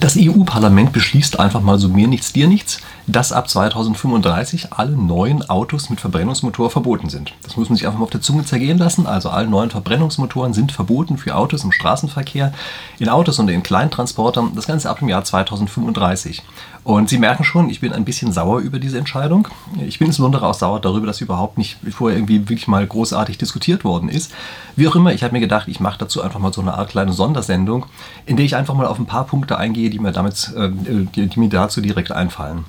Das 0.00 0.16
EU-Parlament 0.18 0.92
beschließt 0.94 1.38
einfach 1.38 1.60
mal 1.60 1.78
so 1.78 1.90
mir 1.90 2.08
nichts, 2.08 2.32
dir 2.32 2.48
nichts, 2.48 2.80
dass 3.06 3.32
ab 3.32 3.50
2035 3.50 4.72
alle 4.72 4.92
neuen 4.92 5.46
Autos 5.50 5.90
mit 5.90 6.00
Verbrennungsmotor 6.00 6.70
verboten 6.70 7.10
sind. 7.10 7.34
Das 7.42 7.58
muss 7.58 7.68
man 7.68 7.76
sich 7.76 7.86
einfach 7.86 7.98
mal 7.98 8.04
auf 8.04 8.10
der 8.10 8.22
Zunge 8.22 8.46
zergehen 8.46 8.78
lassen. 8.78 9.06
Also 9.06 9.28
alle 9.28 9.46
neuen 9.46 9.68
Verbrennungsmotoren 9.68 10.54
sind 10.54 10.72
verboten 10.72 11.18
für 11.18 11.36
Autos 11.36 11.64
im 11.64 11.72
Straßenverkehr, 11.72 12.54
in 12.98 13.10
Autos 13.10 13.38
und 13.40 13.50
in 13.50 13.62
Kleintransportern. 13.62 14.52
Das 14.54 14.66
Ganze 14.66 14.88
ab 14.88 15.00
dem 15.00 15.10
Jahr 15.10 15.22
2035. 15.22 16.42
Und 16.82 17.10
Sie 17.10 17.18
merken 17.18 17.44
schon, 17.44 17.68
ich 17.68 17.80
bin 17.80 17.92
ein 17.92 18.06
bisschen 18.06 18.32
sauer 18.32 18.60
über 18.60 18.78
diese 18.78 18.98
Entscheidung. 18.98 19.48
Ich 19.86 19.98
bin 19.98 20.08
insbesondere 20.08 20.46
auch 20.46 20.54
sauer 20.54 20.80
darüber, 20.80 21.06
dass 21.06 21.20
überhaupt 21.20 21.58
nicht 21.58 21.78
vorher 21.90 22.18
irgendwie 22.18 22.48
wirklich 22.48 22.68
mal 22.68 22.86
großartig 22.86 23.36
diskutiert 23.36 23.84
worden 23.84 24.08
ist. 24.08 24.32
Wie 24.76 24.88
auch 24.88 24.96
immer, 24.96 25.12
ich 25.12 25.22
habe 25.22 25.34
mir 25.34 25.40
gedacht, 25.40 25.68
ich 25.68 25.80
mache 25.80 25.98
dazu 25.98 26.22
einfach 26.22 26.40
mal 26.40 26.52
so 26.52 26.62
eine 26.62 26.74
Art 26.74 26.90
kleine 26.90 27.12
Sondersendung, 27.12 27.86
in 28.24 28.36
der 28.36 28.46
ich 28.46 28.56
einfach 28.56 28.74
mal 28.74 28.86
auf 28.86 28.98
ein 28.98 29.06
paar 29.06 29.26
Punkte 29.26 29.58
eingehe, 29.58 29.90
die 29.90 29.98
mir, 29.98 30.12
damit, 30.12 30.52
äh, 30.56 30.70
die, 31.14 31.26
die 31.26 31.38
mir 31.38 31.50
dazu 31.50 31.82
direkt 31.82 32.12
einfallen. 32.12 32.64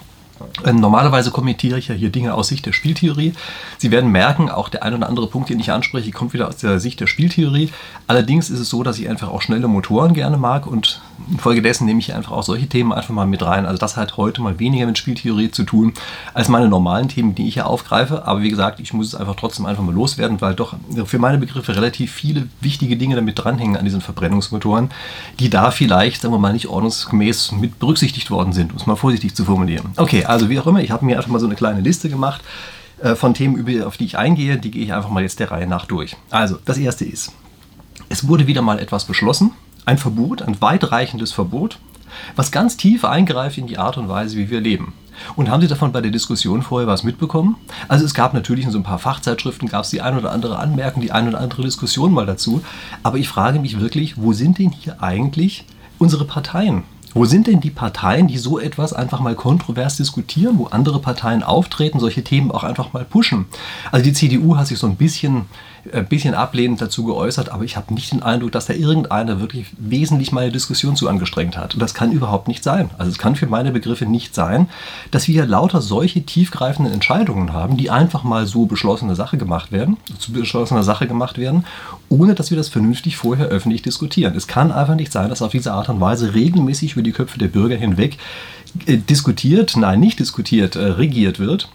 Äh, 0.64 0.74
normalerweise 0.74 1.32
kommentiere 1.32 1.78
ich 1.78 1.88
ja 1.88 1.96
hier 1.96 2.10
Dinge 2.10 2.34
aus 2.34 2.48
Sicht 2.48 2.66
der 2.66 2.74
Spieltheorie. 2.74 3.34
Sie 3.78 3.92
werden 3.92 4.12
merken, 4.12 4.50
auch 4.50 4.70
der 4.70 4.84
ein 4.84 4.94
oder 4.94 5.08
andere 5.08 5.28
Punkt, 5.28 5.50
den 5.50 5.60
ich 5.60 5.72
anspreche, 5.72 6.12
kommt 6.12 6.34
wieder 6.34 6.48
aus 6.48 6.58
der 6.58 6.80
Sicht 6.80 7.00
der 7.00 7.08
Spieltheorie. 7.08 7.70
Allerdings 8.08 8.50
ist 8.50 8.60
es 8.60 8.70
so, 8.70 8.84
dass 8.84 9.00
ich 9.00 9.10
einfach 9.10 9.30
auch 9.30 9.42
schnelle 9.42 9.68
Motoren 9.68 10.14
gerne 10.14 10.38
mag 10.38 10.68
und 10.68 11.02
infolgedessen 11.30 11.86
nehme 11.86 12.00
ich 12.00 12.14
einfach 12.14 12.32
auch 12.32 12.44
solche 12.44 12.68
Themen 12.68 12.92
einfach 12.92 13.14
mal 13.14 13.26
mit 13.26 13.44
rein. 13.44 13.66
Also 13.66 13.78
das 13.78 13.98
hat 13.98 14.18
heute 14.18 14.42
mal 14.42 14.60
weniger 14.60 14.86
mit 14.86 14.98
Spieltheorie 14.98 15.52
zu 15.52 15.64
tun 15.64 15.94
als 16.34 16.50
meine 16.50 16.68
normalen 16.68 17.08
Themen, 17.08 17.36
die 17.36 17.48
ich 17.48 17.56
hier 17.56 17.68
aufgreife. 17.68 18.28
Aber 18.28 18.42
wie 18.42 18.50
gesagt, 18.50 18.80
ich 18.80 18.94
muss 18.94 19.08
es 19.08 19.16
einfach 19.16 19.36
trotzdem 19.36 19.66
einfach 19.66 19.84
mal 19.84 19.94
loswerden, 19.94 20.42
weil 20.42 20.56
doch 20.56 20.76
für 21.06 21.20
meine 21.20 21.38
Begriffe 21.38 21.76
relativ 21.76 22.12
viele 22.12 22.48
wichtige 22.60 22.98
Dinge 22.98 23.16
damit 23.16 23.44
dranhängen 23.44 23.78
an 23.78 23.86
diesen 23.86 24.02
Verbrennungsmotoren, 24.02 24.90
die 25.40 25.50
da 25.50 25.72
vielleicht, 25.72 26.22
sagen 26.22 26.34
wir 26.34 26.40
mal, 26.40 26.54
nicht 26.54 26.68
ordnungsgemäß 26.68 27.54
mit 27.54 27.80
berücksichtigt 27.80 28.32
worden 28.32 28.54
sind, 28.54 28.72
um 28.72 28.78
es 28.78 28.86
mal 28.86 28.96
vorsichtig 28.96 29.36
zu 29.36 29.46
formulieren. 29.46 29.92
Okay, 29.98 30.26
also 30.32 30.50
wie 30.50 30.60
auch 30.60 30.68
immer, 30.68 30.82
ich 30.82 30.92
habe 30.92 31.06
mir 31.06 31.18
einfach 31.18 31.30
mal 31.30 31.40
so 31.40 31.46
eine 31.46 31.56
kleine 31.56 31.82
Liste 31.82 32.10
gemacht 32.10 32.42
äh, 33.02 33.16
von 33.16 33.34
Themen, 33.34 33.84
auf 33.84 33.98
die 33.98 34.06
ich 34.06 34.18
eingehe. 34.18 34.58
Die 34.58 34.72
gehe 34.72 34.84
ich 34.84 34.94
einfach 34.94 35.10
mal 35.10 35.24
jetzt 35.24 35.40
der 35.40 35.52
Reihe 35.52 35.68
nach 35.68 35.86
durch. 35.86 36.16
Also, 36.30 36.58
das 36.66 36.78
erste 36.78 37.06
ist, 37.06 37.34
es 38.10 38.28
wurde 38.28 38.48
wieder 38.48 38.62
mal 38.62 38.80
etwas 38.80 39.06
beschlossen. 39.06 39.52
Ein 39.86 39.98
Verbot, 39.98 40.42
ein 40.42 40.62
weitreichendes 40.62 41.32
Verbot, 41.32 41.80
was 42.36 42.52
ganz 42.52 42.78
tief 42.78 43.04
eingreift 43.04 43.58
in 43.58 43.68
die 43.68 43.78
Art 43.78 43.98
und 43.98 44.10
Weise, 44.10 44.38
wie 44.38 44.50
wir 44.50 44.62
leben. 44.62 44.94
Und 45.36 45.50
haben 45.50 45.62
Sie 45.62 45.68
davon 45.68 45.92
bei 45.92 46.02
der 46.02 46.12
Diskussion 46.12 46.62
vorher 46.62 46.88
was 46.88 47.04
mitbekommen? 47.04 47.58
Also 47.88 48.06
es 48.06 48.14
gab 48.14 48.34
natürlich 48.34 48.66
in 48.66 48.72
so 48.72 48.80
ein 48.80 48.84
paar 48.84 49.00
Fachzeitschriften, 49.00 49.68
gab 49.68 49.84
es 49.84 49.90
die 49.90 50.02
ein 50.02 50.18
oder 50.18 50.32
andere 50.32 50.58
Anmerkung, 50.58 51.02
die 51.02 51.12
ein 51.12 51.28
oder 51.28 51.40
andere 51.40 51.64
Diskussion 51.64 52.14
mal 52.14 52.26
dazu. 52.26 52.64
Aber 53.04 53.18
ich 53.18 53.28
frage 53.28 53.60
mich 53.60 53.80
wirklich, 53.80 54.18
wo 54.18 54.34
sind 54.34 54.58
denn 54.60 54.72
hier 54.72 55.04
eigentlich 55.04 55.66
unsere 55.98 56.26
Parteien? 56.26 56.84
Wo 57.14 57.26
sind 57.26 57.48
denn 57.48 57.60
die 57.60 57.70
Parteien, 57.70 58.28
die 58.28 58.38
so 58.38 58.60
etwas 58.60 58.94
einfach 58.94 59.20
mal 59.20 59.36
kontrovers 59.36 59.98
diskutieren, 59.98 60.58
wo 60.58 60.66
andere 60.68 61.00
Parteien 61.00 61.44
auftreten, 61.44 62.00
solche 62.00 62.24
Themen 62.24 62.52
auch 62.52 62.64
einfach 62.64 62.94
mal 62.94 63.06
pushen? 63.06 63.46
Also 63.92 64.04
die 64.06 64.14
CDU 64.14 64.58
hat 64.58 64.68
sich 64.68 64.80
so 64.80 64.88
ein 64.88 64.96
bisschen 64.96 65.46
ein 65.92 66.06
bisschen 66.06 66.34
ablehnend 66.34 66.82
dazu 66.82 67.04
geäußert, 67.06 67.50
aber 67.50 67.64
ich 67.64 67.76
habe 67.76 67.94
nicht 67.94 68.12
den 68.12 68.22
Eindruck, 68.22 68.52
dass 68.52 68.68
da 68.68 68.74
irgendeiner 68.74 69.40
wirklich 69.40 69.68
wesentlich 69.78 70.32
meine 70.32 70.52
Diskussion 70.52 70.96
zu 70.96 71.10
angestrengt 71.10 71.58
hat. 71.58 71.74
Und 71.74 71.80
das 71.80 71.94
kann 71.94 72.12
überhaupt 72.12 72.48
nicht 72.48 72.64
sein. 72.64 72.92
Also 72.98 73.12
es 73.12 73.18
kann 73.18 73.36
für 73.36 73.48
meine 73.48 73.72
Begriffe 73.72 74.06
nicht 74.06 74.36
sein, 74.36 74.70
dass 75.10 75.28
wir 75.28 75.46
lauter 75.46 75.82
solche 75.82 76.24
tiefgreifenden 76.24 76.94
Entscheidungen 76.94 77.54
haben, 77.54 77.78
die 77.78 77.90
einfach 77.90 78.24
mal 78.24 78.46
so 78.46 78.66
beschlossene 78.66 79.16
Sache 79.16 79.38
gemacht 79.38 79.72
werden, 79.72 79.98
zu 80.20 80.32
beschlossener 80.34 80.84
Sache 80.84 81.08
gemacht 81.08 81.38
werden, 81.38 81.66
ohne 82.10 82.36
dass 82.36 82.52
wir 82.52 82.58
das 82.58 82.70
vernünftig 82.70 83.18
vorher 83.18 83.48
öffentlich 83.48 83.82
diskutieren. 83.82 84.36
Es 84.36 84.48
kann 84.48 84.72
einfach 84.72 84.96
nicht 84.96 85.12
sein, 85.12 85.30
dass 85.30 85.42
auf 85.42 85.52
diese 85.52 85.74
Art 85.74 85.90
und 85.90 86.00
Weise 86.00 86.34
regelmäßig 86.34 86.94
über 86.94 87.01
die 87.02 87.12
Köpfe 87.12 87.40
der 87.40 87.48
Bürger 87.48 87.76
hinweg 87.76 88.18
äh, 88.86 88.98
diskutiert, 88.98 89.76
nein, 89.78 90.00
nicht 90.00 90.20
diskutiert, 90.20 90.76
äh, 90.76 90.84
regiert 90.84 91.40
wird 91.40 91.70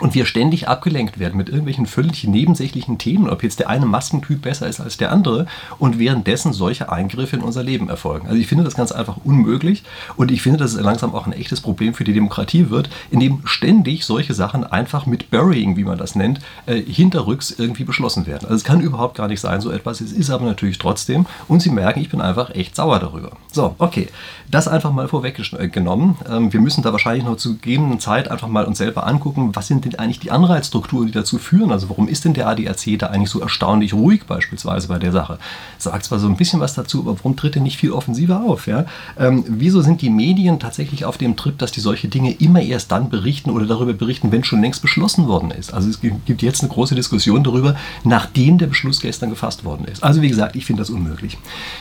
und 0.00 0.14
wir 0.14 0.26
ständig 0.26 0.68
abgelenkt 0.68 1.18
werden 1.18 1.36
mit 1.36 1.48
irgendwelchen 1.48 1.86
völlig 1.86 2.24
nebensächlichen 2.24 2.98
Themen, 2.98 3.28
ob 3.28 3.42
jetzt 3.42 3.60
der 3.60 3.68
eine 3.68 3.86
Maskentyp 3.86 4.42
besser 4.42 4.66
ist 4.66 4.80
als 4.80 4.96
der 4.96 5.12
andere 5.12 5.46
und 5.78 5.98
währenddessen 5.98 6.52
solche 6.52 6.90
Eingriffe 6.90 7.36
in 7.36 7.42
unser 7.42 7.62
Leben 7.62 7.88
erfolgen. 7.88 8.26
Also 8.26 8.38
ich 8.38 8.46
finde 8.46 8.64
das 8.64 8.74
ganz 8.74 8.92
einfach 8.92 9.16
unmöglich 9.24 9.84
und 10.16 10.30
ich 10.30 10.42
finde, 10.42 10.58
dass 10.58 10.74
es 10.74 10.80
langsam 10.80 11.14
auch 11.14 11.26
ein 11.26 11.32
echtes 11.32 11.60
Problem 11.60 11.94
für 11.94 12.04
die 12.04 12.12
Demokratie 12.12 12.70
wird, 12.70 12.90
indem 13.10 13.40
ständig 13.44 14.04
solche 14.04 14.34
Sachen 14.34 14.64
einfach 14.64 15.06
mit 15.06 15.30
Burying, 15.30 15.76
wie 15.76 15.84
man 15.84 15.98
das 15.98 16.14
nennt, 16.14 16.40
äh, 16.66 16.80
hinterrücks 16.80 17.50
irgendwie 17.50 17.84
beschlossen 17.84 18.26
werden. 18.26 18.44
Also 18.44 18.56
es 18.56 18.64
kann 18.64 18.80
überhaupt 18.80 19.16
gar 19.16 19.28
nicht 19.28 19.40
sein, 19.40 19.60
so 19.60 19.70
etwas. 19.70 20.00
Es 20.00 20.12
ist 20.12 20.30
aber 20.30 20.44
natürlich 20.44 20.78
trotzdem 20.78 21.26
und 21.48 21.60
Sie 21.60 21.70
merken, 21.70 22.00
ich 22.00 22.10
bin 22.10 22.20
einfach 22.20 22.54
echt 22.54 22.76
sauer 22.76 22.98
darüber. 22.98 23.30
So, 23.52 23.74
okay, 23.78 24.08
das 24.50 24.68
einfach 24.68 24.92
mal 24.92 25.08
vorweggenommen. 25.08 26.16
Ähm, 26.28 26.52
wir 26.52 26.60
müssen 26.60 26.82
da 26.82 26.92
wahrscheinlich 26.92 27.24
noch 27.24 27.36
zu 27.36 27.54
gegebenen 27.54 27.98
Zeit 28.00 28.30
einfach 28.30 28.48
mal 28.48 28.64
uns 28.64 28.78
selber 28.78 29.06
angucken, 29.06 29.54
was 29.54 29.66
sind 29.66 29.85
denn 29.90 29.98
eigentlich 29.98 30.20
die 30.20 30.30
Anreizstrukturen, 30.30 31.06
die 31.06 31.12
dazu 31.12 31.38
führen? 31.38 31.72
Also 31.72 31.88
warum 31.88 32.08
ist 32.08 32.24
denn 32.24 32.34
der 32.34 32.48
ADAC 32.48 32.98
da 32.98 33.06
eigentlich 33.08 33.30
so 33.30 33.40
erstaunlich 33.40 33.94
ruhig 33.94 34.24
beispielsweise 34.24 34.88
bei 34.88 34.98
der 34.98 35.12
Sache? 35.12 35.38
Sagt 35.78 36.04
zwar 36.04 36.18
so 36.18 36.28
ein 36.28 36.36
bisschen 36.36 36.60
was 36.60 36.74
dazu, 36.74 37.00
aber 37.00 37.16
warum 37.16 37.36
tritt 37.36 37.56
er 37.56 37.62
nicht 37.62 37.78
viel 37.78 37.92
offensiver 37.92 38.42
auf? 38.42 38.66
Ja? 38.66 38.86
Ähm, 39.18 39.44
wieso 39.48 39.80
sind 39.82 40.02
die 40.02 40.10
Medien 40.10 40.58
tatsächlich 40.58 41.04
auf 41.04 41.18
dem 41.18 41.36
Trip, 41.36 41.58
dass 41.58 41.72
die 41.72 41.80
solche 41.80 42.08
Dinge 42.08 42.32
immer 42.32 42.60
erst 42.60 42.92
dann 42.92 43.10
berichten 43.10 43.50
oder 43.50 43.66
darüber 43.66 43.92
berichten, 43.92 44.32
wenn 44.32 44.44
schon 44.44 44.60
längst 44.60 44.82
beschlossen 44.82 45.28
worden 45.28 45.50
ist? 45.50 45.72
Also 45.72 45.88
es 45.88 46.00
gibt 46.00 46.42
jetzt 46.42 46.62
eine 46.62 46.70
große 46.70 46.94
Diskussion 46.94 47.44
darüber, 47.44 47.76
nachdem 48.04 48.58
der 48.58 48.66
Beschluss 48.66 49.00
gestern 49.00 49.30
gefasst 49.30 49.64
worden 49.64 49.86
ist. 49.86 50.02
Also 50.02 50.22
wie 50.22 50.28
gesagt, 50.28 50.56
ich 50.56 50.66
finde 50.66 50.82
das 50.82 50.90
unmöglich. 50.90 51.38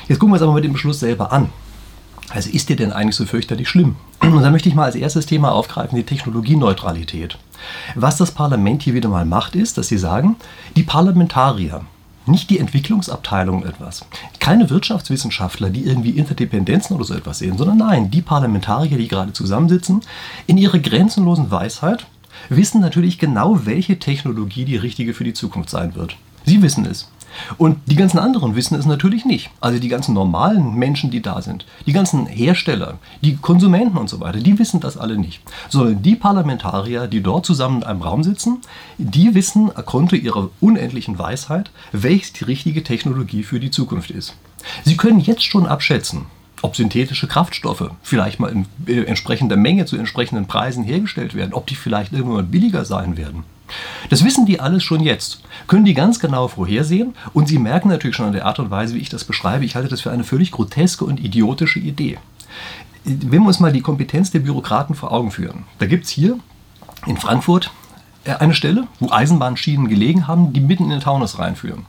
Jetzt 0.07 0.19
gucken 0.19 0.31
wir 0.31 0.35
uns 0.35 0.43
aber 0.43 0.53
mal 0.53 0.61
den 0.61 0.73
Beschluss 0.73 0.99
selber 0.99 1.31
an. 1.31 1.49
Also 2.29 2.49
ist 2.49 2.69
der 2.69 2.75
denn 2.75 2.91
eigentlich 2.91 3.15
so 3.15 3.25
fürchterlich 3.25 3.69
schlimm? 3.69 3.95
Und 4.19 4.41
da 4.41 4.49
möchte 4.49 4.69
ich 4.69 4.75
mal 4.75 4.85
als 4.85 4.95
erstes 4.95 5.25
Thema 5.25 5.51
aufgreifen, 5.51 5.95
die 5.95 6.03
Technologieneutralität. 6.03 7.37
Was 7.95 8.17
das 8.17 8.31
Parlament 8.31 8.83
hier 8.83 8.93
wieder 8.93 9.09
mal 9.09 9.25
macht, 9.25 9.55
ist, 9.55 9.77
dass 9.77 9.87
sie 9.87 9.97
sagen, 9.97 10.35
die 10.75 10.83
Parlamentarier, 10.83 11.81
nicht 12.25 12.49
die 12.49 12.59
Entwicklungsabteilung 12.59 13.63
etwas, 13.65 14.03
keine 14.39 14.69
Wirtschaftswissenschaftler, 14.69 15.69
die 15.69 15.85
irgendwie 15.85 16.11
Interdependenzen 16.11 16.95
oder 16.95 17.05
so 17.05 17.13
etwas 17.13 17.39
sehen, 17.39 17.57
sondern 17.57 17.77
nein, 17.77 18.09
die 18.09 18.21
Parlamentarier, 18.21 18.97
die 18.97 19.07
gerade 19.07 19.33
zusammensitzen, 19.33 20.01
in 20.47 20.57
ihrer 20.57 20.79
grenzenlosen 20.79 21.51
Weisheit 21.51 22.07
wissen 22.49 22.81
natürlich 22.81 23.19
genau, 23.19 23.65
welche 23.65 23.99
Technologie 23.99 24.65
die 24.65 24.77
richtige 24.77 25.13
für 25.13 25.23
die 25.23 25.33
Zukunft 25.33 25.69
sein 25.69 25.95
wird. 25.95 26.17
Sie 26.45 26.61
wissen 26.61 26.85
es. 26.85 27.09
Und 27.57 27.77
die 27.85 27.95
ganzen 27.95 28.19
anderen 28.19 28.55
wissen 28.55 28.77
es 28.77 28.85
natürlich 28.85 29.25
nicht. 29.25 29.49
Also 29.61 29.79
die 29.79 29.87
ganzen 29.87 30.13
normalen 30.13 30.75
Menschen, 30.75 31.11
die 31.11 31.21
da 31.21 31.41
sind, 31.41 31.65
die 31.85 31.93
ganzen 31.93 32.25
Hersteller, 32.27 32.99
die 33.21 33.35
Konsumenten 33.37 33.97
und 33.97 34.09
so 34.09 34.19
weiter, 34.19 34.39
die 34.39 34.59
wissen 34.59 34.79
das 34.79 34.97
alle 34.97 35.17
nicht. 35.17 35.41
Sondern 35.69 36.01
die 36.01 36.15
Parlamentarier, 36.15 37.07
die 37.07 37.21
dort 37.21 37.45
zusammen 37.45 37.77
in 37.77 37.83
einem 37.83 38.01
Raum 38.01 38.23
sitzen, 38.23 38.59
die 38.97 39.35
wissen, 39.35 39.71
konnte 39.85 40.15
ihrer 40.15 40.49
unendlichen 40.61 41.17
Weisheit, 41.19 41.71
welche 41.91 42.33
die 42.33 42.43
richtige 42.45 42.83
Technologie 42.83 43.43
für 43.43 43.59
die 43.59 43.71
Zukunft 43.71 44.11
ist. 44.11 44.35
Sie 44.83 44.97
können 44.97 45.19
jetzt 45.19 45.43
schon 45.43 45.67
abschätzen, 45.67 46.25
ob 46.61 46.75
synthetische 46.75 47.27
Kraftstoffe 47.27 47.91
vielleicht 48.01 48.39
mal 48.39 48.51
in 48.51 48.65
äh, 48.87 49.03
entsprechender 49.03 49.57
Menge 49.57 49.85
zu 49.85 49.97
entsprechenden 49.97 50.47
Preisen 50.47 50.83
hergestellt 50.83 51.35
werden, 51.35 51.53
ob 51.53 51.67
die 51.67 51.75
vielleicht 51.75 52.13
irgendwann 52.13 52.49
billiger 52.49 52.85
sein 52.85 53.17
werden. 53.17 53.43
Das 54.09 54.23
wissen 54.23 54.45
die 54.45 54.59
alles 54.59 54.83
schon 54.83 55.01
jetzt, 55.01 55.41
können 55.67 55.85
die 55.85 55.93
ganz 55.93 56.19
genau 56.19 56.47
vorhersehen 56.47 57.15
und 57.33 57.47
sie 57.47 57.57
merken 57.57 57.89
natürlich 57.89 58.15
schon 58.15 58.27
an 58.27 58.33
der 58.33 58.45
Art 58.45 58.59
und 58.59 58.69
Weise, 58.69 58.95
wie 58.95 58.99
ich 58.99 59.09
das 59.09 59.23
beschreibe, 59.23 59.65
ich 59.65 59.75
halte 59.75 59.89
das 59.89 60.01
für 60.01 60.11
eine 60.11 60.23
völlig 60.23 60.51
groteske 60.51 61.05
und 61.05 61.19
idiotische 61.19 61.79
Idee. 61.79 62.17
Wenn 63.03 63.41
wir 63.41 63.47
uns 63.47 63.59
mal 63.59 63.71
die 63.71 63.81
Kompetenz 63.81 64.31
der 64.31 64.39
Bürokraten 64.39 64.95
vor 64.95 65.11
Augen 65.11 65.31
führen, 65.31 65.63
da 65.79 65.85
gibt 65.85 66.05
es 66.05 66.09
hier 66.09 66.39
in 67.05 67.17
Frankfurt 67.17 67.71
äh, 68.23 68.33
eine 68.33 68.53
Stelle, 68.53 68.87
wo 68.99 69.11
Eisenbahnschienen 69.11 69.87
gelegen 69.87 70.27
haben, 70.27 70.53
die 70.53 70.59
mitten 70.59 70.85
in 70.85 70.89
den 70.89 70.99
Taunus 71.01 71.39
reinführen. 71.39 71.85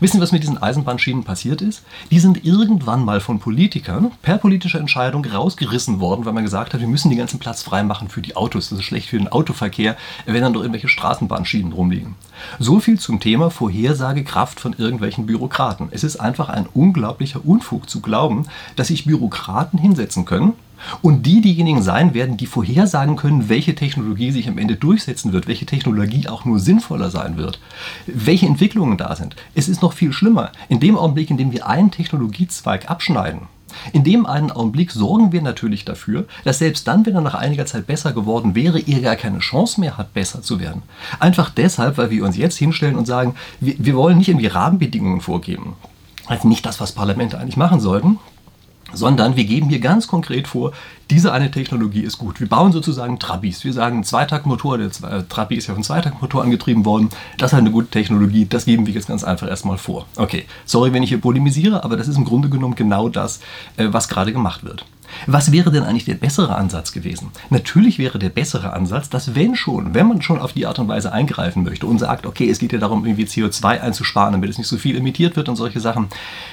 Wissen 0.00 0.18
Sie, 0.18 0.22
was 0.22 0.32
mit 0.32 0.42
diesen 0.42 0.62
Eisenbahnschienen 0.62 1.24
passiert 1.24 1.62
ist? 1.62 1.82
Die 2.10 2.20
sind 2.20 2.44
irgendwann 2.44 3.04
mal 3.04 3.20
von 3.20 3.38
Politikern 3.38 4.12
per 4.22 4.38
politischer 4.38 4.80
Entscheidung 4.80 5.24
rausgerissen 5.24 6.00
worden, 6.00 6.24
weil 6.24 6.32
man 6.32 6.44
gesagt 6.44 6.74
hat, 6.74 6.80
wir 6.80 6.88
müssen 6.88 7.10
den 7.10 7.18
ganzen 7.18 7.38
Platz 7.38 7.62
freimachen 7.62 8.08
für 8.08 8.22
die 8.22 8.36
Autos. 8.36 8.68
Das 8.68 8.78
ist 8.78 8.84
schlecht 8.84 9.08
für 9.08 9.18
den 9.18 9.28
Autoverkehr, 9.28 9.96
wenn 10.26 10.42
dann 10.42 10.52
doch 10.52 10.60
irgendwelche 10.60 10.88
Straßenbahnschienen 10.88 11.72
rumliegen. 11.72 12.14
So 12.58 12.80
viel 12.80 12.98
zum 12.98 13.20
Thema 13.20 13.50
Vorhersagekraft 13.50 14.60
von 14.60 14.74
irgendwelchen 14.76 15.26
Bürokraten. 15.26 15.88
Es 15.90 16.04
ist 16.04 16.16
einfach 16.16 16.48
ein 16.48 16.66
unglaublicher 16.66 17.44
Unfug 17.44 17.88
zu 17.88 18.00
glauben, 18.00 18.46
dass 18.76 18.88
sich 18.88 19.04
Bürokraten 19.04 19.78
hinsetzen 19.78 20.24
können 20.24 20.54
und 21.02 21.24
die 21.26 21.40
diejenigen 21.40 21.82
sein 21.82 22.14
werden, 22.14 22.36
die 22.36 22.46
vorhersagen 22.46 23.16
können, 23.16 23.48
welche 23.48 23.74
Technologie 23.74 24.30
sich 24.30 24.48
am 24.48 24.58
Ende 24.58 24.76
durchsetzen 24.76 25.32
wird, 25.32 25.46
welche 25.46 25.66
Technologie 25.66 26.28
auch 26.28 26.44
nur 26.44 26.58
sinnvoller 26.58 27.10
sein 27.10 27.36
wird, 27.36 27.60
welche 28.06 28.46
Entwicklungen 28.46 28.96
da 28.96 29.16
sind. 29.16 29.36
Es 29.54 29.68
ist 29.68 29.82
noch 29.82 29.92
viel 29.92 30.12
schlimmer. 30.12 30.52
In 30.68 30.80
dem 30.80 30.96
Augenblick, 30.96 31.30
in 31.30 31.36
dem 31.36 31.52
wir 31.52 31.66
einen 31.66 31.90
Technologiezweig 31.90 32.90
abschneiden, 32.90 33.42
in 33.92 34.04
dem 34.04 34.26
einen 34.26 34.50
Augenblick 34.50 34.90
sorgen 34.92 35.32
wir 35.32 35.42
natürlich 35.42 35.84
dafür, 35.84 36.26
dass 36.44 36.58
selbst 36.58 36.86
dann, 36.86 37.04
wenn 37.06 37.14
er 37.14 37.20
nach 37.20 37.34
einiger 37.34 37.66
Zeit 37.66 37.86
besser 37.86 38.12
geworden 38.12 38.54
wäre, 38.54 38.80
er 38.80 39.00
gar 39.00 39.16
keine 39.16 39.40
Chance 39.40 39.80
mehr 39.80 39.98
hat, 39.98 40.14
besser 40.14 40.42
zu 40.42 40.60
werden. 40.60 40.82
Einfach 41.18 41.50
deshalb, 41.50 41.98
weil 41.98 42.10
wir 42.10 42.24
uns 42.24 42.36
jetzt 42.36 42.56
hinstellen 42.56 42.96
und 42.96 43.06
sagen, 43.06 43.34
wir, 43.60 43.74
wir 43.78 43.96
wollen 43.96 44.18
nicht 44.18 44.28
irgendwie 44.28 44.46
Rahmenbedingungen 44.46 45.20
vorgeben. 45.20 45.74
Also 46.26 46.48
nicht 46.48 46.64
das, 46.64 46.80
was 46.80 46.92
Parlamente 46.92 47.38
eigentlich 47.38 47.56
machen 47.56 47.80
sollten, 47.80 48.18
sondern 48.94 49.36
wir 49.36 49.44
geben 49.44 49.68
hier 49.68 49.80
ganz 49.80 50.06
konkret 50.06 50.48
vor, 50.48 50.72
diese 51.10 51.32
eine 51.32 51.50
Technologie 51.50 52.00
ist 52.00 52.18
gut. 52.18 52.40
Wir 52.40 52.48
bauen 52.48 52.72
sozusagen 52.72 53.18
Trabis. 53.18 53.64
Wir 53.64 53.72
sagen 53.72 54.04
Zweitaktmotor, 54.04 54.78
der 54.78 54.90
Trabi 55.28 55.56
ist 55.56 55.66
ja 55.66 55.74
von 55.74 55.82
Zweitaktmotor 55.82 56.42
angetrieben 56.42 56.84
worden. 56.84 57.10
Das 57.36 57.52
ist 57.52 57.58
eine 57.58 57.70
gute 57.70 57.88
Technologie, 57.88 58.46
das 58.46 58.64
geben 58.64 58.86
wir 58.86 58.94
jetzt 58.94 59.08
ganz 59.08 59.22
einfach 59.24 59.48
erstmal 59.48 59.78
vor. 59.78 60.06
Okay, 60.16 60.46
sorry, 60.64 60.92
wenn 60.92 61.02
ich 61.02 61.10
hier 61.10 61.20
polemisiere, 61.20 61.84
aber 61.84 61.96
das 61.96 62.08
ist 62.08 62.16
im 62.16 62.24
Grunde 62.24 62.48
genommen 62.48 62.74
genau 62.74 63.08
das, 63.08 63.40
äh, 63.76 63.88
was 63.90 64.08
gerade 64.08 64.32
gemacht 64.32 64.64
wird. 64.64 64.86
Was 65.26 65.52
wäre 65.52 65.70
denn 65.70 65.84
eigentlich 65.84 66.04
der 66.04 66.14
bessere 66.14 66.56
Ansatz 66.56 66.92
gewesen? 66.92 67.30
Natürlich 67.50 67.98
wäre 67.98 68.18
der 68.18 68.28
bessere 68.28 68.72
Ansatz, 68.72 69.08
dass 69.08 69.34
wenn 69.34 69.56
schon, 69.56 69.94
wenn 69.94 70.08
man 70.08 70.22
schon 70.22 70.40
auf 70.40 70.52
die 70.52 70.66
Art 70.66 70.78
und 70.78 70.88
Weise 70.88 71.12
eingreifen 71.12 71.62
möchte 71.62 71.86
und 71.86 71.98
sagt, 71.98 72.26
okay, 72.26 72.48
es 72.48 72.58
geht 72.58 72.72
ja 72.72 72.78
darum, 72.78 73.04
irgendwie 73.04 73.24
CO2 73.24 73.80
einzusparen, 73.80 74.32
damit 74.32 74.50
es 74.50 74.58
nicht 74.58 74.68
so 74.68 74.76
viel 74.76 74.96
emittiert 74.96 75.36
wird 75.36 75.48
und 75.48 75.56
solche 75.56 75.80
Sachen, 75.80 76.08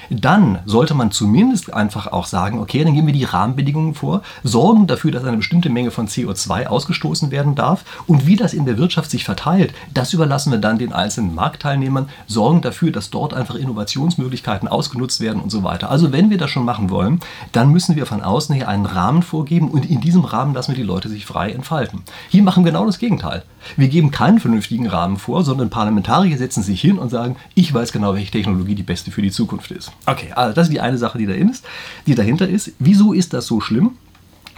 dann 0.09 0.59
sollte 0.65 0.93
man 0.93 1.11
zumindest 1.11 1.73
einfach 1.73 2.07
auch 2.07 2.25
sagen, 2.25 2.59
okay, 2.59 2.83
dann 2.83 2.93
geben 2.93 3.07
wir 3.07 3.13
die 3.13 3.23
Rahmenbedingungen 3.23 3.93
vor, 3.93 4.21
sorgen 4.43 4.87
dafür, 4.87 5.11
dass 5.11 5.23
eine 5.23 5.37
bestimmte 5.37 5.69
Menge 5.69 5.91
von 5.91 6.07
CO2 6.07 6.67
ausgestoßen 6.67 7.31
werden 7.31 7.55
darf 7.55 7.83
und 8.07 8.27
wie 8.27 8.35
das 8.35 8.53
in 8.53 8.65
der 8.65 8.77
Wirtschaft 8.77 9.11
sich 9.11 9.23
verteilt, 9.23 9.73
das 9.93 10.13
überlassen 10.13 10.51
wir 10.51 10.59
dann 10.59 10.77
den 10.77 10.93
einzelnen 10.93 11.35
Marktteilnehmern, 11.35 12.09
sorgen 12.27 12.61
dafür, 12.61 12.91
dass 12.91 13.09
dort 13.09 13.33
einfach 13.33 13.55
Innovationsmöglichkeiten 13.55 14.67
ausgenutzt 14.67 15.21
werden 15.21 15.41
und 15.41 15.49
so 15.49 15.63
weiter. 15.63 15.89
Also 15.89 16.11
wenn 16.11 16.29
wir 16.29 16.37
das 16.37 16.49
schon 16.49 16.65
machen 16.65 16.89
wollen, 16.89 17.19
dann 17.51 17.71
müssen 17.71 17.95
wir 17.95 18.05
von 18.05 18.21
außen 18.21 18.50
her 18.51 18.67
einen 18.67 18.85
Rahmen 18.85 19.23
vorgeben 19.23 19.69
und 19.69 19.89
in 19.89 20.01
diesem 20.01 20.23
Rahmen 20.23 20.53
lassen 20.53 20.71
wir 20.71 20.77
die 20.77 20.83
Leute 20.83 21.09
sich 21.09 21.25
frei 21.25 21.51
entfalten. 21.51 22.01
Hier 22.29 22.43
machen 22.43 22.63
wir 22.65 22.71
genau 22.71 22.85
das 22.85 22.99
Gegenteil. 22.99 23.43
Wir 23.77 23.89
geben 23.89 24.11
keinen 24.11 24.39
vernünftigen 24.39 24.87
Rahmen 24.87 25.17
vor, 25.17 25.43
sondern 25.43 25.69
Parlamentarier 25.69 26.37
setzen 26.37 26.63
sich 26.63 26.81
hin 26.81 26.97
und 26.97 27.09
sagen, 27.09 27.35
ich 27.55 27.73
weiß 27.73 27.91
genau, 27.91 28.13
welche 28.13 28.31
Technologie 28.31 28.75
die 28.75 28.83
beste 28.83 29.11
für 29.11 29.21
die 29.21 29.31
Zukunft 29.31 29.71
ist. 29.71 29.91
Okay, 30.05 30.31
also 30.33 30.53
das 30.53 30.67
ist 30.67 30.73
die 30.73 30.81
eine 30.81 30.97
Sache, 30.97 31.17
die, 31.17 31.25
da 31.25 31.33
ist, 31.33 31.65
die 32.07 32.15
dahinter 32.15 32.47
ist. 32.47 32.71
Wieso 32.79 33.13
ist 33.13 33.33
das 33.33 33.47
so 33.47 33.61
schlimm? 33.61 33.91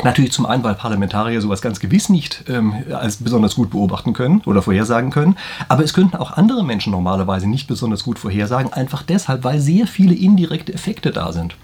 Natürlich 0.04 0.32
zum 0.32 0.46
einen, 0.46 0.64
weil 0.64 0.76
Parlamentarier 0.76 1.42
sowas 1.42 1.62
ganz 1.62 1.80
gewiss 1.80 2.10
nicht 2.10 2.44
ähm, 2.50 2.74
als 2.92 3.18
besonders 3.18 3.56
gut 3.56 3.72
beobachten 3.72 4.14
können 4.14 4.42
oder 4.46 4.62
vorhersagen 4.62 5.12
können. 5.12 5.38
Aber 5.70 5.84
es 5.84 5.94
könnten 5.94 6.18
auch 6.18 6.32
andere 6.32 6.64
Menschen 6.64 6.92
normalerweise 6.92 7.48
nicht 7.50 7.68
besonders 7.68 8.04
gut 8.04 8.20
vorhersagen, 8.20 8.74
einfach 8.74 9.04
deshalb, 9.04 9.44
weil 9.44 9.60
sehr 9.60 9.88
viele 9.88 10.14
indirekte 10.14 10.74
Effekte 10.74 11.12
da 11.12 11.32
sind. 11.32 11.56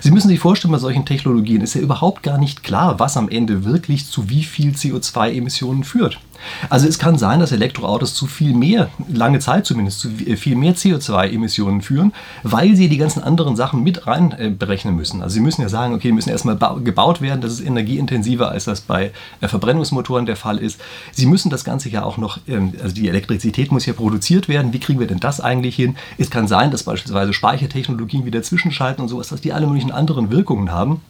Sie 0.00 0.10
müssen 0.10 0.28
sich 0.28 0.40
vorstellen, 0.40 0.72
bei 0.72 0.78
solchen 0.78 1.06
Technologien 1.06 1.60
ist 1.60 1.74
ja 1.74 1.80
überhaupt 1.80 2.22
gar 2.22 2.38
nicht 2.38 2.62
klar, 2.62 2.98
was 2.98 3.16
am 3.16 3.28
Ende 3.28 3.64
wirklich 3.64 4.06
zu 4.06 4.28
wie 4.30 4.44
viel 4.44 4.72
CO2-Emissionen 4.72 5.84
führt. 5.84 6.20
Also 6.68 6.86
es 6.86 6.98
kann 6.98 7.18
sein, 7.18 7.40
dass 7.40 7.52
Elektroautos 7.52 8.14
zu 8.14 8.26
viel 8.26 8.54
mehr, 8.54 8.90
lange 9.08 9.38
Zeit 9.38 9.66
zumindest, 9.66 10.00
zu 10.00 10.10
viel 10.10 10.56
mehr 10.56 10.74
CO2-Emissionen 10.74 11.82
führen, 11.82 12.12
weil 12.42 12.76
sie 12.76 12.88
die 12.88 12.98
ganzen 12.98 13.22
anderen 13.22 13.56
Sachen 13.56 13.82
mit 13.82 14.06
rein 14.06 14.32
äh, 14.38 14.50
berechnen 14.50 14.96
müssen. 14.96 15.22
Also 15.22 15.34
sie 15.34 15.40
müssen 15.40 15.62
ja 15.62 15.68
sagen, 15.68 15.94
okay, 15.94 16.12
müssen 16.12 16.30
erstmal 16.30 16.58
gebaut 16.82 17.20
werden, 17.20 17.40
das 17.40 17.52
ist 17.52 17.60
energieintensiver, 17.60 18.50
als 18.50 18.64
das 18.64 18.80
bei 18.80 19.12
äh, 19.40 19.48
Verbrennungsmotoren 19.48 20.26
der 20.26 20.36
Fall 20.36 20.58
ist. 20.58 20.80
Sie 21.12 21.26
müssen 21.26 21.50
das 21.50 21.64
Ganze 21.64 21.88
ja 21.88 22.02
auch 22.02 22.16
noch, 22.18 22.38
ähm, 22.48 22.72
also 22.82 22.94
die 22.94 23.08
Elektrizität 23.08 23.72
muss 23.72 23.86
ja 23.86 23.92
produziert 23.92 24.48
werden. 24.48 24.72
Wie 24.72 24.80
kriegen 24.80 25.00
wir 25.00 25.06
denn 25.06 25.20
das 25.20 25.40
eigentlich 25.40 25.76
hin? 25.76 25.96
Es 26.18 26.30
kann 26.30 26.48
sein, 26.48 26.70
dass 26.70 26.82
beispielsweise 26.82 27.32
Speichertechnologien 27.32 28.24
wieder 28.24 28.42
zwischenschalten 28.42 29.02
und 29.02 29.08
sowas, 29.08 29.28
dass 29.28 29.40
die 29.40 29.52
alle 29.52 29.66
möglichen 29.66 29.92
anderen 29.92 30.30
Wirkungen 30.30 30.72
haben. 30.72 31.00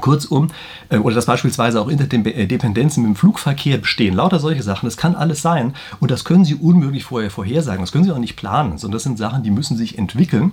Kurzum, 0.00 0.48
äh, 0.88 0.98
oder 0.98 1.14
dass 1.14 1.26
beispielsweise 1.26 1.80
auch 1.80 1.88
Interdependenzen 1.88 3.02
mit 3.02 3.14
dem 3.14 3.16
Flugverkehr 3.16 3.78
bestehen, 3.78 4.14
lauter 4.14 4.38
solche 4.38 4.62
Sachen, 4.62 4.86
das 4.86 4.96
kann 4.96 5.14
alles 5.14 5.42
sein 5.42 5.74
und 6.00 6.10
das 6.10 6.24
können 6.24 6.44
Sie 6.44 6.54
unmöglich 6.54 7.04
vorher 7.04 7.30
vorhersagen, 7.30 7.80
das 7.80 7.92
können 7.92 8.04
Sie 8.04 8.12
auch 8.12 8.18
nicht 8.18 8.36
planen, 8.36 8.78
sondern 8.78 8.96
das 8.96 9.04
sind 9.04 9.18
Sachen, 9.18 9.42
die 9.42 9.50
müssen 9.50 9.76
sich 9.76 9.98
entwickeln 9.98 10.52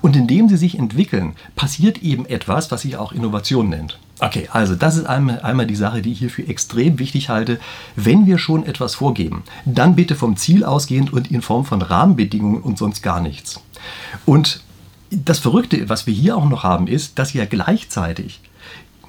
und 0.00 0.16
indem 0.16 0.48
sie 0.48 0.56
sich 0.56 0.78
entwickeln, 0.78 1.34
passiert 1.56 2.02
eben 2.02 2.26
etwas, 2.26 2.70
was 2.70 2.82
sich 2.82 2.96
auch 2.96 3.12
Innovation 3.12 3.68
nennt. 3.68 3.98
Okay, 4.20 4.48
also 4.52 4.74
das 4.74 4.96
ist 4.96 5.06
einmal, 5.06 5.40
einmal 5.40 5.66
die 5.66 5.74
Sache, 5.74 6.02
die 6.02 6.12
ich 6.12 6.20
hier 6.20 6.30
für 6.30 6.46
extrem 6.46 6.98
wichtig 6.98 7.28
halte. 7.28 7.58
Wenn 7.96 8.26
wir 8.26 8.38
schon 8.38 8.64
etwas 8.64 8.94
vorgeben, 8.94 9.42
dann 9.64 9.96
bitte 9.96 10.14
vom 10.14 10.36
Ziel 10.36 10.64
ausgehend 10.64 11.12
und 11.12 11.30
in 11.30 11.42
Form 11.42 11.64
von 11.64 11.82
Rahmenbedingungen 11.82 12.62
und 12.62 12.78
sonst 12.78 13.02
gar 13.02 13.20
nichts. 13.20 13.60
Und 14.24 14.62
das 15.10 15.40
Verrückte, 15.40 15.88
was 15.88 16.06
wir 16.06 16.14
hier 16.14 16.36
auch 16.36 16.48
noch 16.48 16.62
haben, 16.62 16.86
ist, 16.86 17.18
dass 17.18 17.32
ja 17.32 17.44
gleichzeitig 17.44 18.40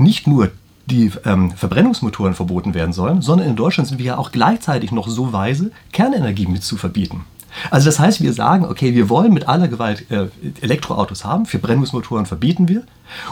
nicht 0.03 0.27
nur 0.27 0.51
die 0.85 1.11
ähm, 1.25 1.51
Verbrennungsmotoren 1.51 2.33
verboten 2.33 2.73
werden 2.73 2.93
sollen, 2.93 3.21
sondern 3.21 3.47
in 3.47 3.55
Deutschland 3.55 3.87
sind 3.87 3.99
wir 3.99 4.05
ja 4.05 4.17
auch 4.17 4.31
gleichzeitig 4.31 4.91
noch 4.91 5.07
so 5.07 5.31
weise, 5.31 5.71
Kernenergie 5.93 6.45
mit 6.45 6.63
zu 6.63 6.77
verbieten. 6.77 7.25
Also 7.69 7.85
das 7.85 7.99
heißt, 7.99 8.21
wir 8.21 8.33
sagen, 8.33 8.65
okay, 8.65 8.95
wir 8.95 9.09
wollen 9.09 9.33
mit 9.33 9.47
aller 9.47 9.67
Gewalt 9.67 10.09
äh, 10.11 10.27
Elektroautos 10.61 11.23
haben, 11.23 11.45
Verbrennungsmotoren 11.45 12.25
verbieten 12.25 12.67
wir 12.67 12.83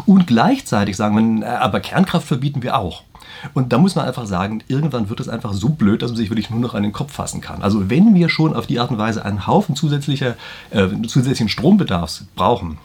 und 0.06 0.27
gleichzeitig 0.27 0.95
sagen 0.95 1.41
wir, 1.41 1.47
äh, 1.47 1.50
aber 1.50 1.79
Kernkraft 1.79 2.27
verbieten 2.27 2.63
wir 2.63 2.77
auch. 2.77 3.03
Und 3.53 3.73
da 3.73 3.79
muss 3.79 3.95
man 3.95 4.06
einfach 4.06 4.27
sagen, 4.27 4.63
irgendwann 4.68 5.09
wird 5.09 5.19
es 5.19 5.29
einfach 5.29 5.53
so 5.53 5.69
blöd, 5.69 6.01
dass 6.01 6.12
man 6.12 6.18
sich 6.18 6.29
wirklich 6.29 6.50
nur 6.51 6.59
noch 6.59 6.75
an 6.75 6.83
den 6.83 6.91
Kopf 6.91 7.13
fassen 7.13 7.41
kann. 7.41 7.63
Also 7.63 7.89
wenn 7.89 8.13
wir 8.13 8.29
schon 8.29 8.56
auf 8.56 8.68
die 8.68 8.79
Art 8.79 8.91
und 8.91 8.97
Weise 8.97 9.25
einen 9.25 9.47
Haufen 9.47 9.75
zusätzlicher, 9.75 10.35
äh, 10.69 10.88
zusätzlichen 11.07 11.50
Strombedarfs 11.50 12.25
brauchen, 12.35 12.77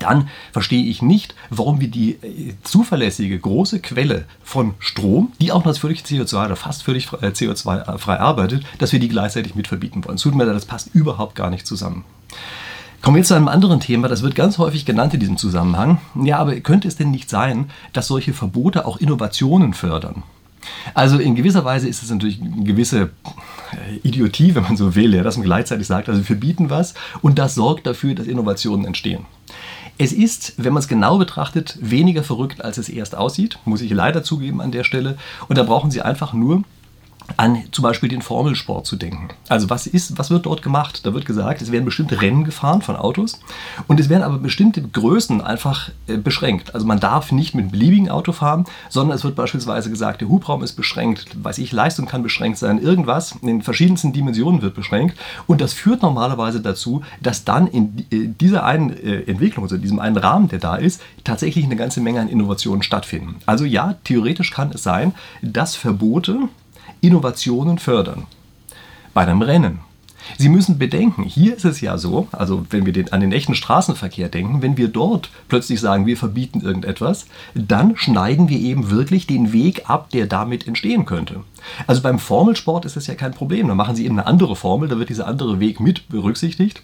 dann 0.00 0.28
verstehe 0.52 0.84
ich 0.84 1.02
nicht, 1.02 1.34
warum 1.50 1.80
wir 1.80 1.88
die 1.88 2.12
äh, 2.12 2.54
zuverlässige 2.62 3.38
große 3.38 3.80
Quelle 3.80 4.24
von 4.42 4.74
Strom, 4.78 5.32
die 5.40 5.52
auch 5.52 5.64
völlig 5.76 6.02
CO2 6.02 6.46
oder 6.46 6.56
fast 6.56 6.82
völlig 6.82 7.08
CO2-frei 7.08 8.18
arbeitet, 8.18 8.64
dass 8.78 8.92
wir 8.92 8.98
die 8.98 9.08
gleichzeitig 9.08 9.54
mit 9.54 9.68
verbieten 9.68 10.04
wollen. 10.04 10.16
Es 10.16 10.22
tut 10.22 10.34
mir 10.34 10.44
leid, 10.44 10.56
das 10.56 10.66
passt 10.66 10.94
überhaupt 10.94 11.36
gar 11.36 11.50
nicht 11.50 11.66
zusammen. 11.66 12.04
Kommen 13.02 13.16
wir 13.16 13.20
jetzt 13.20 13.28
zu 13.28 13.34
einem 13.34 13.48
anderen 13.48 13.80
Thema, 13.80 14.08
das 14.08 14.22
wird 14.22 14.34
ganz 14.34 14.58
häufig 14.58 14.84
genannt 14.84 15.14
in 15.14 15.20
diesem 15.20 15.38
Zusammenhang. 15.38 15.98
Ja, 16.22 16.38
aber 16.38 16.58
könnte 16.60 16.86
es 16.86 16.96
denn 16.96 17.10
nicht 17.10 17.30
sein, 17.30 17.70
dass 17.94 18.08
solche 18.08 18.34
Verbote 18.34 18.84
auch 18.84 18.98
Innovationen 18.98 19.72
fördern? 19.72 20.22
Also 20.92 21.18
in 21.18 21.34
gewisser 21.34 21.64
Weise 21.64 21.88
ist 21.88 22.02
es 22.02 22.10
natürlich 22.10 22.42
eine 22.42 22.64
gewisse 22.64 23.10
äh, 23.72 23.96
Idiotie, 24.02 24.54
wenn 24.54 24.64
man 24.64 24.76
so 24.76 24.94
will, 24.94 25.14
ja, 25.14 25.22
dass 25.22 25.38
man 25.38 25.46
gleichzeitig 25.46 25.86
sagt, 25.86 26.08
also 26.08 26.20
wir 26.20 26.26
verbieten 26.26 26.68
was 26.68 26.92
und 27.22 27.38
das 27.38 27.54
sorgt 27.54 27.86
dafür, 27.86 28.14
dass 28.14 28.26
Innovationen 28.26 28.84
entstehen. 28.84 29.24
Es 30.02 30.14
ist, 30.14 30.54
wenn 30.56 30.72
man 30.72 30.80
es 30.80 30.88
genau 30.88 31.18
betrachtet, 31.18 31.76
weniger 31.78 32.22
verrückt, 32.22 32.64
als 32.64 32.78
es 32.78 32.88
erst 32.88 33.14
aussieht, 33.14 33.58
muss 33.66 33.82
ich 33.82 33.90
leider 33.90 34.22
zugeben 34.22 34.62
an 34.62 34.72
der 34.72 34.82
Stelle. 34.82 35.18
Und 35.46 35.58
da 35.58 35.62
brauchen 35.62 35.90
Sie 35.90 36.00
einfach 36.00 36.32
nur 36.32 36.62
an 37.36 37.64
zum 37.72 37.82
Beispiel 37.82 38.08
den 38.08 38.22
Formelsport 38.22 38.86
zu 38.86 38.96
denken. 38.96 39.28
Also 39.48 39.70
was 39.70 39.86
ist, 39.86 40.18
was 40.18 40.30
wird 40.30 40.46
dort 40.46 40.62
gemacht? 40.62 41.04
Da 41.04 41.14
wird 41.14 41.26
gesagt, 41.26 41.62
es 41.62 41.72
werden 41.72 41.84
bestimmte 41.84 42.20
Rennen 42.20 42.44
gefahren 42.44 42.82
von 42.82 42.96
Autos 42.96 43.40
und 43.86 44.00
es 44.00 44.08
werden 44.08 44.22
aber 44.22 44.38
bestimmte 44.38 44.82
Größen 44.82 45.40
einfach 45.40 45.90
äh, 46.06 46.16
beschränkt. 46.16 46.74
Also 46.74 46.86
man 46.86 47.00
darf 47.00 47.32
nicht 47.32 47.54
mit 47.54 47.64
einem 47.64 47.72
beliebigen 47.72 48.08
Auto 48.10 48.32
fahren, 48.32 48.64
sondern 48.88 49.16
es 49.16 49.24
wird 49.24 49.36
beispielsweise 49.36 49.90
gesagt, 49.90 50.20
der 50.20 50.28
Hubraum 50.28 50.62
ist 50.62 50.72
beschränkt, 50.72 51.26
weiß 51.42 51.58
ich, 51.58 51.72
Leistung 51.72 52.06
kann 52.06 52.22
beschränkt 52.22 52.58
sein, 52.58 52.80
irgendwas 52.80 53.32
in 53.40 53.46
den 53.46 53.62
verschiedensten 53.62 54.12
Dimensionen 54.12 54.62
wird 54.62 54.74
beschränkt 54.74 55.16
und 55.46 55.60
das 55.60 55.72
führt 55.72 56.02
normalerweise 56.02 56.60
dazu, 56.60 57.02
dass 57.20 57.44
dann 57.44 57.66
in 57.66 58.06
äh, 58.10 58.28
dieser 58.28 58.64
einen 58.64 58.90
äh, 58.90 59.22
Entwicklung, 59.22 59.64
also 59.64 59.76
in 59.76 59.82
diesem 59.82 59.98
einen 59.98 60.16
Rahmen, 60.16 60.48
der 60.48 60.58
da 60.58 60.76
ist, 60.76 61.00
tatsächlich 61.24 61.64
eine 61.64 61.76
ganze 61.76 62.00
Menge 62.00 62.20
an 62.20 62.28
Innovationen 62.28 62.82
stattfinden. 62.82 63.36
Also 63.46 63.64
ja, 63.64 63.96
theoretisch 64.04 64.50
kann 64.50 64.70
es 64.72 64.82
sein, 64.82 65.14
dass 65.42 65.76
Verbote 65.76 66.48
Innovationen 67.00 67.78
fördern. 67.78 68.26
Bei 69.14 69.22
einem 69.22 69.42
Rennen. 69.42 69.80
Sie 70.38 70.48
müssen 70.48 70.78
bedenken, 70.78 71.24
hier 71.24 71.56
ist 71.56 71.64
es 71.64 71.80
ja 71.80 71.98
so, 71.98 72.28
also 72.32 72.66
wenn 72.70 72.86
wir 72.86 72.92
den, 72.92 73.12
an 73.12 73.20
den 73.20 73.32
echten 73.32 73.54
Straßenverkehr 73.54 74.28
denken, 74.28 74.62
wenn 74.62 74.76
wir 74.76 74.88
dort 74.88 75.30
plötzlich 75.48 75.80
sagen, 75.80 76.06
wir 76.06 76.16
verbieten 76.16 76.60
irgendetwas, 76.60 77.26
dann 77.54 77.96
schneiden 77.96 78.48
wir 78.48 78.58
eben 78.58 78.90
wirklich 78.90 79.26
den 79.26 79.52
Weg 79.52 79.88
ab, 79.88 80.10
der 80.10 80.26
damit 80.26 80.66
entstehen 80.66 81.06
könnte. 81.06 81.40
Also 81.86 82.02
beim 82.02 82.18
Formelsport 82.18 82.84
ist 82.84 82.96
es 82.96 83.06
ja 83.06 83.14
kein 83.14 83.32
Problem, 83.32 83.68
da 83.68 83.74
machen 83.74 83.96
Sie 83.96 84.04
eben 84.04 84.18
eine 84.18 84.26
andere 84.26 84.56
Formel, 84.56 84.88
da 84.88 84.98
wird 84.98 85.08
dieser 85.08 85.26
andere 85.26 85.58
Weg 85.60 85.80
mit 85.80 86.08
berücksichtigt. 86.08 86.82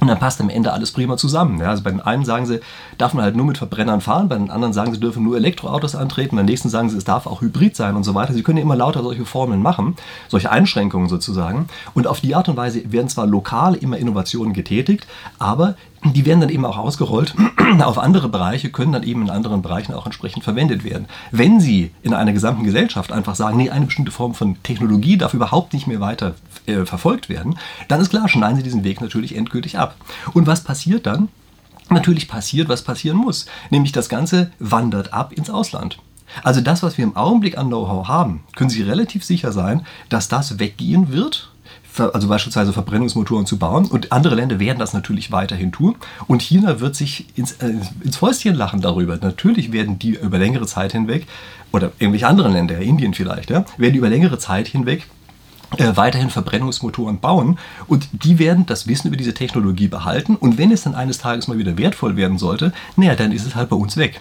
Und 0.00 0.08
dann 0.08 0.18
passt 0.18 0.40
am 0.40 0.48
Ende 0.48 0.72
alles 0.72 0.92
prima 0.92 1.18
zusammen. 1.18 1.60
Ja, 1.60 1.68
also 1.68 1.82
bei 1.82 1.90
den 1.90 2.00
einen 2.00 2.24
sagen 2.24 2.46
sie, 2.46 2.60
darf 2.96 3.12
man 3.12 3.22
halt 3.22 3.36
nur 3.36 3.44
mit 3.44 3.58
Verbrennern 3.58 4.00
fahren, 4.00 4.28
bei 4.28 4.36
den 4.36 4.50
anderen 4.50 4.72
sagen 4.72 4.92
sie, 4.92 5.00
dürfen 5.00 5.22
nur 5.22 5.36
Elektroautos 5.36 5.94
antreten, 5.94 6.36
beim 6.36 6.46
nächsten 6.46 6.70
sagen 6.70 6.88
sie, 6.88 6.96
es 6.96 7.04
darf 7.04 7.26
auch 7.26 7.42
Hybrid 7.42 7.76
sein 7.76 7.96
und 7.96 8.04
so 8.04 8.14
weiter. 8.14 8.32
Sie 8.32 8.42
können 8.42 8.58
ja 8.58 8.62
immer 8.64 8.76
lauter 8.76 9.02
solche 9.02 9.26
Formeln 9.26 9.60
machen, 9.60 9.96
solche 10.28 10.50
Einschränkungen 10.50 11.08
sozusagen. 11.08 11.68
Und 11.94 12.06
auf 12.06 12.20
die 12.20 12.34
Art 12.34 12.48
und 12.48 12.56
Weise 12.56 12.90
werden 12.90 13.08
zwar 13.08 13.26
lokal 13.26 13.74
immer 13.74 13.98
Innovationen 13.98 14.54
getätigt, 14.54 15.06
aber 15.38 15.74
die 16.04 16.24
werden 16.24 16.40
dann 16.40 16.48
eben 16.48 16.64
auch 16.64 16.78
ausgerollt 16.78 17.34
auf 17.80 17.98
andere 17.98 18.28
Bereiche, 18.28 18.70
können 18.70 18.92
dann 18.92 19.02
eben 19.02 19.22
in 19.22 19.30
anderen 19.30 19.62
Bereichen 19.62 19.92
auch 19.92 20.06
entsprechend 20.06 20.44
verwendet 20.44 20.82
werden. 20.82 21.06
Wenn 21.30 21.60
Sie 21.60 21.90
in 22.02 22.14
einer 22.14 22.32
gesamten 22.32 22.64
Gesellschaft 22.64 23.12
einfach 23.12 23.34
sagen, 23.34 23.58
nee, 23.58 23.70
eine 23.70 23.86
bestimmte 23.86 24.10
Form 24.10 24.34
von 24.34 24.62
Technologie 24.62 25.18
darf 25.18 25.34
überhaupt 25.34 25.74
nicht 25.74 25.86
mehr 25.86 26.00
weiter 26.00 26.34
äh, 26.66 26.86
verfolgt 26.86 27.28
werden, 27.28 27.58
dann 27.88 28.00
ist 28.00 28.10
klar, 28.10 28.28
schneiden 28.28 28.56
Sie 28.56 28.62
diesen 28.62 28.84
Weg 28.84 29.00
natürlich 29.00 29.36
endgültig 29.36 29.78
ab. 29.78 29.96
Und 30.32 30.46
was 30.46 30.64
passiert 30.64 31.06
dann? 31.06 31.28
Natürlich 31.90 32.28
passiert, 32.28 32.68
was 32.68 32.82
passieren 32.82 33.18
muss. 33.18 33.46
Nämlich 33.68 33.92
das 33.92 34.08
Ganze 34.08 34.52
wandert 34.58 35.12
ab 35.12 35.32
ins 35.32 35.50
Ausland. 35.50 35.98
Also 36.42 36.60
das, 36.60 36.82
was 36.82 36.96
wir 36.96 37.04
im 37.04 37.16
Augenblick 37.16 37.58
an 37.58 37.66
Know-how 37.66 38.08
haben, 38.08 38.44
können 38.54 38.70
Sie 38.70 38.82
relativ 38.82 39.24
sicher 39.24 39.52
sein, 39.52 39.84
dass 40.08 40.28
das 40.28 40.58
weggehen 40.58 41.12
wird 41.12 41.50
also 41.96 42.28
beispielsweise 42.28 42.72
Verbrennungsmotoren 42.72 43.46
zu 43.46 43.58
bauen. 43.58 43.86
Und 43.86 44.12
andere 44.12 44.34
Länder 44.34 44.60
werden 44.60 44.78
das 44.78 44.92
natürlich 44.92 45.32
weiterhin 45.32 45.72
tun. 45.72 45.96
Und 46.26 46.42
China 46.42 46.80
wird 46.80 46.94
sich 46.94 47.26
ins, 47.36 47.52
äh, 47.52 47.74
ins 48.02 48.16
Fäustchen 48.16 48.54
lachen 48.54 48.80
darüber. 48.80 49.16
Natürlich 49.16 49.72
werden 49.72 49.98
die 49.98 50.16
über 50.16 50.38
längere 50.38 50.66
Zeit 50.66 50.92
hinweg, 50.92 51.26
oder 51.72 51.92
irgendwelche 51.98 52.26
anderen 52.26 52.52
Länder, 52.52 52.78
Indien 52.78 53.14
vielleicht, 53.14 53.50
ja, 53.50 53.64
werden 53.76 53.94
über 53.94 54.08
längere 54.08 54.38
Zeit 54.38 54.68
hinweg 54.68 55.06
äh, 55.76 55.92
weiterhin 55.94 56.30
Verbrennungsmotoren 56.30 57.20
bauen 57.20 57.58
und 57.86 58.08
die 58.12 58.38
werden 58.38 58.66
das 58.66 58.86
Wissen 58.86 59.08
über 59.08 59.16
diese 59.16 59.34
Technologie 59.34 59.88
behalten 59.88 60.36
und 60.36 60.58
wenn 60.58 60.72
es 60.72 60.82
dann 60.82 60.94
eines 60.94 61.18
Tages 61.18 61.48
mal 61.48 61.58
wieder 61.58 61.78
wertvoll 61.78 62.16
werden 62.16 62.38
sollte, 62.38 62.72
naja, 62.96 63.14
dann 63.14 63.32
ist 63.32 63.46
es 63.46 63.54
halt 63.54 63.68
bei 63.68 63.76
uns 63.76 63.96
weg. 63.96 64.20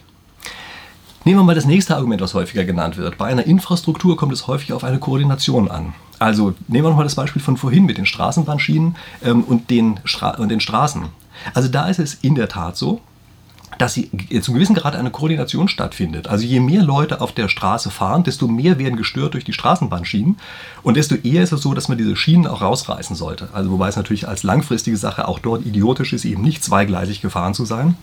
Nehmen 1.26 1.40
wir 1.40 1.44
mal 1.44 1.56
das 1.56 1.66
nächste 1.66 1.96
Argument, 1.96 2.22
was 2.22 2.34
häufiger 2.34 2.64
genannt 2.64 2.98
wird. 2.98 3.18
Bei 3.18 3.26
einer 3.26 3.46
Infrastruktur 3.46 4.16
kommt 4.16 4.32
es 4.32 4.48
häufig 4.48 4.72
auf 4.72 4.84
eine 4.84 5.00
Koordination 5.00 5.70
an. 5.70 5.94
Also 6.18 6.54
nehmen 6.68 6.86
wir 6.86 6.90
nochmal 6.90 7.06
das 7.06 7.16
Beispiel 7.16 7.42
von 7.42 7.58
vorhin 7.58 7.86
mit 7.86 7.98
den 7.98 8.06
Straßenbahnschienen 8.06 8.96
ähm, 9.24 9.44
und, 9.44 9.70
den 9.70 10.00
und 10.38 10.50
den 10.50 10.60
Straßen. 10.60 11.06
Also 11.54 11.70
da 11.70 11.88
ist 11.88 12.00
es 12.00 12.16
in 12.16 12.36
der 12.36 12.50
Tat 12.50 12.78
so, 12.78 13.02
dass 13.78 13.94
sie 13.94 14.10
zum 14.42 14.56
gewissen 14.56 14.76
Grad 14.76 14.96
eine 14.96 15.12
Koordination 15.12 15.70
stattfindet. 15.70 16.28
Also 16.28 16.46
je 16.46 16.60
mehr 16.60 16.84
Leute 16.84 17.22
auf 17.22 17.32
der 17.32 17.48
Straße 17.48 17.90
fahren, 17.90 18.24
desto 18.24 18.48
mehr 18.48 18.78
werden 18.78 18.98
gestört 18.98 19.34
durch 19.34 19.46
die 19.46 19.54
Straßenbahnschienen 19.54 20.38
und 20.84 20.98
desto 20.98 21.16
eher 21.16 21.44
ist 21.44 21.54
es 21.54 21.62
so, 21.62 21.74
dass 21.74 21.88
man 21.88 21.98
diese 21.98 22.16
Schienen 22.16 22.48
auch 22.48 22.62
rausreißen 22.62 23.16
sollte. 23.16 23.50
Also 23.54 23.72
wobei 23.72 23.88
es 23.88 23.96
natürlich 23.96 24.28
als 24.28 24.44
langfristige 24.44 24.98
Sache 24.98 25.28
auch 25.28 25.40
dort 25.40 25.66
idiotisch 25.66 26.12
ist, 26.12 26.26
eben 26.26 26.42
nicht 26.42 26.64
zweigleisig 26.64 27.22
gefahren 27.22 27.54
zu 27.54 27.64
sein. 27.64 27.96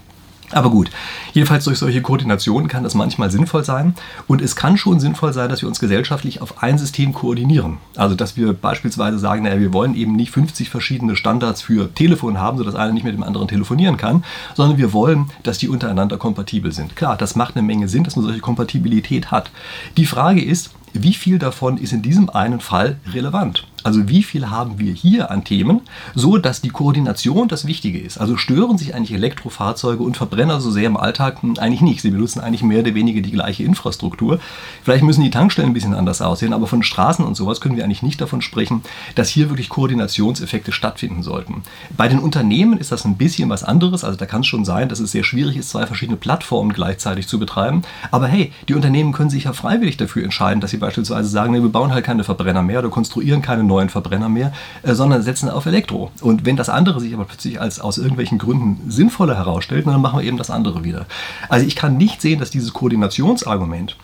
Aber 0.52 0.70
gut, 0.70 0.90
jedenfalls 1.32 1.64
durch 1.64 1.78
solche 1.78 2.02
Koordinationen 2.02 2.68
kann 2.68 2.84
das 2.84 2.94
manchmal 2.94 3.30
sinnvoll 3.30 3.64
sein. 3.64 3.94
Und 4.26 4.40
es 4.40 4.54
kann 4.54 4.76
schon 4.76 5.00
sinnvoll 5.00 5.32
sein, 5.32 5.48
dass 5.48 5.62
wir 5.62 5.68
uns 5.68 5.80
gesellschaftlich 5.80 6.40
auf 6.40 6.62
ein 6.62 6.78
System 6.78 7.12
koordinieren. 7.12 7.78
Also, 7.96 8.14
dass 8.14 8.36
wir 8.36 8.52
beispielsweise 8.52 9.18
sagen, 9.18 9.42
naja, 9.42 9.58
wir 9.58 9.72
wollen 9.72 9.94
eben 9.94 10.14
nicht 10.14 10.30
50 10.30 10.70
verschiedene 10.70 11.16
Standards 11.16 11.62
für 11.62 11.92
Telefon 11.94 12.38
haben, 12.38 12.58
sodass 12.58 12.74
einer 12.74 12.92
nicht 12.92 13.04
mit 13.04 13.14
dem 13.14 13.22
anderen 13.22 13.48
telefonieren 13.48 13.96
kann, 13.96 14.24
sondern 14.54 14.78
wir 14.78 14.92
wollen, 14.92 15.30
dass 15.42 15.58
die 15.58 15.68
untereinander 15.68 16.16
kompatibel 16.16 16.72
sind. 16.72 16.96
Klar, 16.96 17.16
das 17.16 17.34
macht 17.34 17.56
eine 17.56 17.66
Menge 17.66 17.88
Sinn, 17.88 18.04
dass 18.04 18.16
man 18.16 18.24
solche 18.24 18.40
Kompatibilität 18.40 19.30
hat. 19.30 19.50
Die 19.96 20.06
Frage 20.06 20.44
ist, 20.44 20.70
wie 21.02 21.14
viel 21.14 21.38
davon 21.38 21.78
ist 21.78 21.92
in 21.92 22.02
diesem 22.02 22.30
einen 22.30 22.60
Fall 22.60 22.98
relevant? 23.12 23.66
Also 23.86 24.08
wie 24.08 24.24
viel 24.24 24.50
haben 24.50 24.80
wir 24.80 24.92
hier 24.92 25.30
an 25.30 25.44
Themen, 25.44 25.80
so 26.16 26.38
dass 26.38 26.60
die 26.60 26.70
Koordination 26.70 27.46
das 27.46 27.68
Wichtige 27.68 28.00
ist. 28.00 28.18
Also 28.18 28.36
stören 28.36 28.78
sich 28.78 28.96
eigentlich 28.96 29.12
Elektrofahrzeuge 29.12 30.02
und 30.02 30.16
Verbrenner 30.16 30.60
so 30.60 30.72
sehr 30.72 30.88
im 30.88 30.96
Alltag 30.96 31.38
eigentlich 31.58 31.82
nicht. 31.82 32.02
Sie 32.02 32.10
benutzen 32.10 32.40
eigentlich 32.40 32.64
mehr 32.64 32.80
oder 32.80 32.96
weniger 32.96 33.20
die 33.20 33.30
gleiche 33.30 33.62
Infrastruktur. 33.62 34.40
Vielleicht 34.82 35.04
müssen 35.04 35.22
die 35.22 35.30
Tankstellen 35.30 35.70
ein 35.70 35.72
bisschen 35.72 35.94
anders 35.94 36.20
aussehen, 36.20 36.52
aber 36.52 36.66
von 36.66 36.82
Straßen 36.82 37.24
und 37.24 37.36
sowas 37.36 37.60
können 37.60 37.76
wir 37.76 37.84
eigentlich 37.84 38.02
nicht 38.02 38.20
davon 38.20 38.42
sprechen, 38.42 38.82
dass 39.14 39.28
hier 39.28 39.50
wirklich 39.50 39.68
Koordinationseffekte 39.68 40.72
stattfinden 40.72 41.22
sollten. 41.22 41.62
Bei 41.96 42.08
den 42.08 42.18
Unternehmen 42.18 42.78
ist 42.78 42.90
das 42.90 43.04
ein 43.04 43.16
bisschen 43.16 43.50
was 43.50 43.62
anderes. 43.62 44.02
Also 44.02 44.18
da 44.18 44.26
kann 44.26 44.40
es 44.40 44.48
schon 44.48 44.64
sein, 44.64 44.88
dass 44.88 44.98
es 44.98 45.12
sehr 45.12 45.22
schwierig 45.22 45.56
ist, 45.56 45.70
zwei 45.70 45.86
verschiedene 45.86 46.16
Plattformen 46.16 46.72
gleichzeitig 46.72 47.28
zu 47.28 47.38
betreiben. 47.38 47.82
Aber 48.10 48.26
hey, 48.26 48.50
die 48.68 48.74
Unternehmen 48.74 49.12
können 49.12 49.30
sich 49.30 49.44
ja 49.44 49.52
freiwillig 49.52 49.96
dafür 49.96 50.24
entscheiden, 50.24 50.60
dass 50.60 50.72
sie 50.72 50.78
beispielsweise 50.86 51.28
sagen, 51.28 51.52
nee, 51.52 51.60
wir 51.60 51.68
bauen 51.68 51.92
halt 51.92 52.04
keine 52.04 52.22
Verbrenner 52.22 52.62
mehr 52.62 52.78
oder 52.78 52.90
konstruieren 52.90 53.42
keine 53.42 53.64
neuen 53.64 53.88
Verbrenner 53.88 54.28
mehr, 54.28 54.52
äh, 54.82 54.94
sondern 54.94 55.22
setzen 55.22 55.50
auf 55.50 55.66
Elektro. 55.66 56.12
Und 56.20 56.46
wenn 56.46 56.56
das 56.56 56.68
andere 56.68 57.00
sich 57.00 57.12
aber 57.12 57.24
plötzlich 57.24 57.60
als 57.60 57.80
aus 57.80 57.98
irgendwelchen 57.98 58.38
Gründen 58.38 58.88
sinnvoller 58.88 59.36
herausstellt, 59.36 59.86
dann 59.86 60.00
machen 60.00 60.20
wir 60.20 60.24
eben 60.24 60.36
das 60.36 60.50
andere 60.50 60.84
wieder. 60.84 61.06
Also 61.48 61.66
ich 61.66 61.74
kann 61.74 61.96
nicht 61.96 62.22
sehen, 62.22 62.38
dass 62.38 62.50
dieses 62.50 62.72
Koordinationsargument 62.72 63.96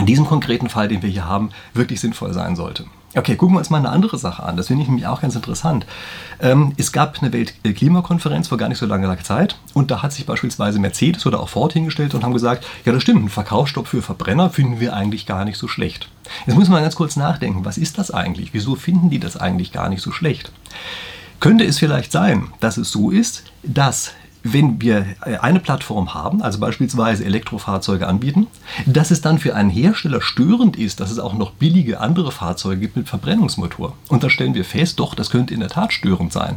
in 0.00 0.06
diesem 0.06 0.26
konkreten 0.26 0.68
Fall, 0.68 0.88
den 0.88 1.02
wir 1.02 1.08
hier 1.08 1.26
haben, 1.26 1.50
wirklich 1.74 2.00
sinnvoll 2.00 2.32
sein 2.34 2.56
sollte. 2.56 2.84
Okay, 3.16 3.34
gucken 3.36 3.54
wir 3.54 3.60
uns 3.60 3.70
mal 3.70 3.78
eine 3.78 3.88
andere 3.88 4.18
Sache 4.18 4.42
an. 4.42 4.58
Das 4.58 4.66
finde 4.66 4.82
ich 4.82 4.88
nämlich 4.88 5.06
auch 5.06 5.22
ganz 5.22 5.34
interessant. 5.34 5.86
Ähm, 6.38 6.74
es 6.76 6.92
gab 6.92 7.22
eine 7.22 7.32
Weltklimakonferenz 7.32 8.48
vor 8.48 8.58
gar 8.58 8.68
nicht 8.68 8.76
so 8.76 8.84
langer 8.84 9.18
Zeit 9.22 9.56
und 9.72 9.90
da 9.90 10.02
hat 10.02 10.12
sich 10.12 10.26
beispielsweise 10.26 10.78
Mercedes 10.78 11.24
oder 11.24 11.40
auch 11.40 11.48
Ford 11.48 11.72
hingestellt 11.72 12.14
und 12.14 12.24
haben 12.24 12.34
gesagt, 12.34 12.66
ja 12.84 12.92
das 12.92 13.02
stimmt, 13.02 13.24
ein 13.24 13.28
Verkaufsstopp 13.30 13.88
für 13.88 14.02
Verbrenner 14.02 14.50
finden 14.50 14.80
wir 14.80 14.94
eigentlich 14.94 15.24
gar 15.24 15.46
nicht 15.46 15.56
so 15.56 15.66
schlecht. 15.66 16.10
Jetzt 16.46 16.58
wir 16.58 16.68
mal 16.68 16.82
ganz 16.82 16.94
kurz 16.94 17.16
nachdenken, 17.16 17.64
was 17.64 17.78
ist 17.78 17.96
das 17.96 18.10
eigentlich? 18.10 18.52
Wieso 18.52 18.74
finden 18.74 19.08
die 19.08 19.18
das 19.18 19.38
eigentlich 19.38 19.72
gar 19.72 19.88
nicht 19.88 20.02
so 20.02 20.12
schlecht? 20.12 20.52
Könnte 21.40 21.64
es 21.64 21.78
vielleicht 21.78 22.12
sein, 22.12 22.48
dass 22.60 22.76
es 22.76 22.90
so 22.90 23.10
ist, 23.10 23.44
dass 23.62 24.12
wenn 24.52 24.80
wir 24.80 25.06
äh, 25.24 25.36
eine 25.38 25.60
Plattform 25.60 26.14
haben, 26.14 26.42
also 26.42 26.58
beispielsweise 26.58 27.24
Elektrofahrzeuge 27.24 28.06
anbieten, 28.06 28.46
dass 28.86 29.10
es 29.10 29.20
dann 29.20 29.38
für 29.38 29.54
einen 29.54 29.70
Hersteller 29.70 30.20
störend 30.20 30.76
ist, 30.76 31.00
dass 31.00 31.10
es 31.10 31.18
auch 31.18 31.34
noch 31.34 31.52
billige 31.52 32.00
andere 32.00 32.32
Fahrzeuge 32.32 32.80
gibt 32.80 32.96
mit 32.96 33.08
Verbrennungsmotor. 33.08 33.94
Und 34.08 34.24
da 34.24 34.30
stellen 34.30 34.54
wir 34.54 34.64
fest, 34.64 35.00
doch, 35.00 35.14
das 35.14 35.30
könnte 35.30 35.54
in 35.54 35.60
der 35.60 35.68
Tat 35.68 35.92
störend 35.92 36.32
sein. 36.32 36.56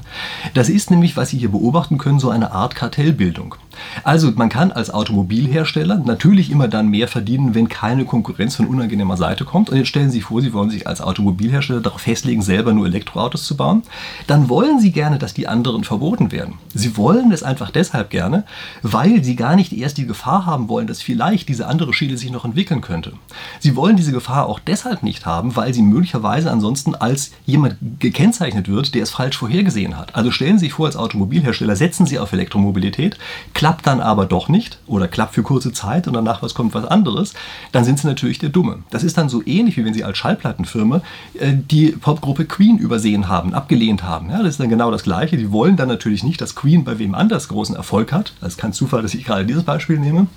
Das 0.53 0.69
ist 0.69 0.91
nämlich, 0.91 1.17
was 1.17 1.29
Sie 1.29 1.37
hier 1.37 1.51
beobachten 1.51 1.97
können, 1.97 2.19
so 2.19 2.29
eine 2.29 2.51
Art 2.51 2.75
Kartellbildung. 2.75 3.55
Also 4.03 4.31
man 4.35 4.49
kann 4.49 4.71
als 4.71 4.89
Automobilhersteller 4.89 6.01
natürlich 6.05 6.51
immer 6.51 6.67
dann 6.67 6.89
mehr 6.89 7.07
verdienen, 7.07 7.55
wenn 7.55 7.69
keine 7.69 8.05
Konkurrenz 8.05 8.55
von 8.55 8.67
unangenehmer 8.67 9.17
Seite 9.17 9.45
kommt. 9.45 9.69
Und 9.69 9.77
jetzt 9.77 9.87
stellen 9.87 10.09
Sie 10.09 10.17
sich 10.17 10.25
vor, 10.25 10.41
Sie 10.41 10.53
wollen 10.53 10.69
sich 10.69 10.87
als 10.87 11.01
Automobilhersteller 11.01 11.81
darauf 11.81 12.01
festlegen, 12.01 12.41
selber 12.41 12.73
nur 12.73 12.87
Elektroautos 12.87 13.45
zu 13.45 13.55
bauen. 13.55 13.83
Dann 14.27 14.49
wollen 14.49 14.79
Sie 14.79 14.91
gerne, 14.91 15.17
dass 15.17 15.33
die 15.33 15.47
anderen 15.47 15.83
verboten 15.83 16.31
werden. 16.31 16.55
Sie 16.73 16.97
wollen 16.97 17.31
es 17.31 17.43
einfach 17.43 17.71
deshalb 17.79 18.09
gerne, 18.09 18.43
weil 18.81 19.23
Sie 19.23 19.35
gar 19.35 19.55
nicht 19.55 19.73
erst 19.73 19.97
die 19.97 20.05
Gefahr 20.05 20.45
haben 20.45 20.69
wollen, 20.69 20.87
dass 20.87 21.01
vielleicht 21.01 21.49
diese 21.49 21.67
andere 21.67 21.93
Schiene 21.93 22.17
sich 22.17 22.31
noch 22.31 22.45
entwickeln 22.45 22.81
könnte. 22.81 23.13
Sie 23.59 23.75
wollen 23.75 23.95
diese 23.95 24.11
Gefahr 24.11 24.45
auch 24.45 24.59
deshalb 24.59 25.01
nicht 25.01 25.25
haben, 25.25 25.55
weil 25.55 25.73
Sie 25.73 25.81
möglicherweise 25.81 26.51
ansonsten 26.51 26.93
als 26.93 27.31
jemand 27.45 27.77
gekennzeichnet 27.99 28.67
wird, 28.67 28.93
der 28.93 29.03
es 29.03 29.11
falsch 29.11 29.37
vorhergesehen 29.37 29.97
hat. 29.97 30.15
Also 30.15 30.31
stellen 30.31 30.59
Sie 30.59 30.65
sich 30.65 30.73
vor, 30.73 30.85
als 30.85 30.95
Automobilhersteller 30.95 31.75
setzen 31.75 32.05
Sie 32.05 32.19
auf 32.19 32.33
Elektromobilität, 32.33 33.17
klappt 33.53 33.87
dann 33.87 34.01
aber 34.01 34.25
doch 34.25 34.49
nicht 34.49 34.79
oder 34.85 35.07
klappt 35.07 35.35
für 35.35 35.43
kurze 35.43 35.71
Zeit 35.71 36.07
und 36.07 36.13
danach 36.13 36.41
was 36.41 36.53
kommt 36.53 36.73
was 36.73 36.85
anderes, 36.85 37.33
dann 37.71 37.83
sind 37.83 37.99
sie 37.99 38.07
natürlich 38.07 38.39
der 38.39 38.49
Dumme. 38.49 38.79
Das 38.89 39.03
ist 39.03 39.17
dann 39.17 39.29
so 39.29 39.41
ähnlich, 39.45 39.77
wie 39.77 39.85
wenn 39.85 39.93
sie 39.93 40.03
als 40.03 40.17
Schallplattenfirma 40.17 41.01
äh, 41.39 41.53
die 41.53 41.91
Popgruppe 41.91 42.45
Queen 42.45 42.77
übersehen 42.77 43.27
haben, 43.27 43.53
abgelehnt 43.53 44.03
haben. 44.03 44.29
Ja, 44.29 44.39
das 44.39 44.49
ist 44.49 44.59
dann 44.59 44.69
genau 44.69 44.91
das 44.91 45.03
Gleiche. 45.03 45.37
Die 45.37 45.51
wollen 45.51 45.77
dann 45.77 45.87
natürlich 45.87 46.23
nicht, 46.23 46.41
dass 46.41 46.55
Queen 46.55 46.83
bei 46.83 46.99
wem 46.99 47.15
anders 47.15 47.47
großen 47.69 47.75
Erfolg 47.75 48.11
hat. 48.11 48.33
Das 48.41 48.53
ist 48.53 48.57
kein 48.57 48.73
Zufall, 48.73 49.01
dass 49.01 49.13
ich 49.13 49.23
gerade 49.23 49.45
dieses 49.45 49.63
Beispiel 49.63 49.99
nehme. 49.99 50.27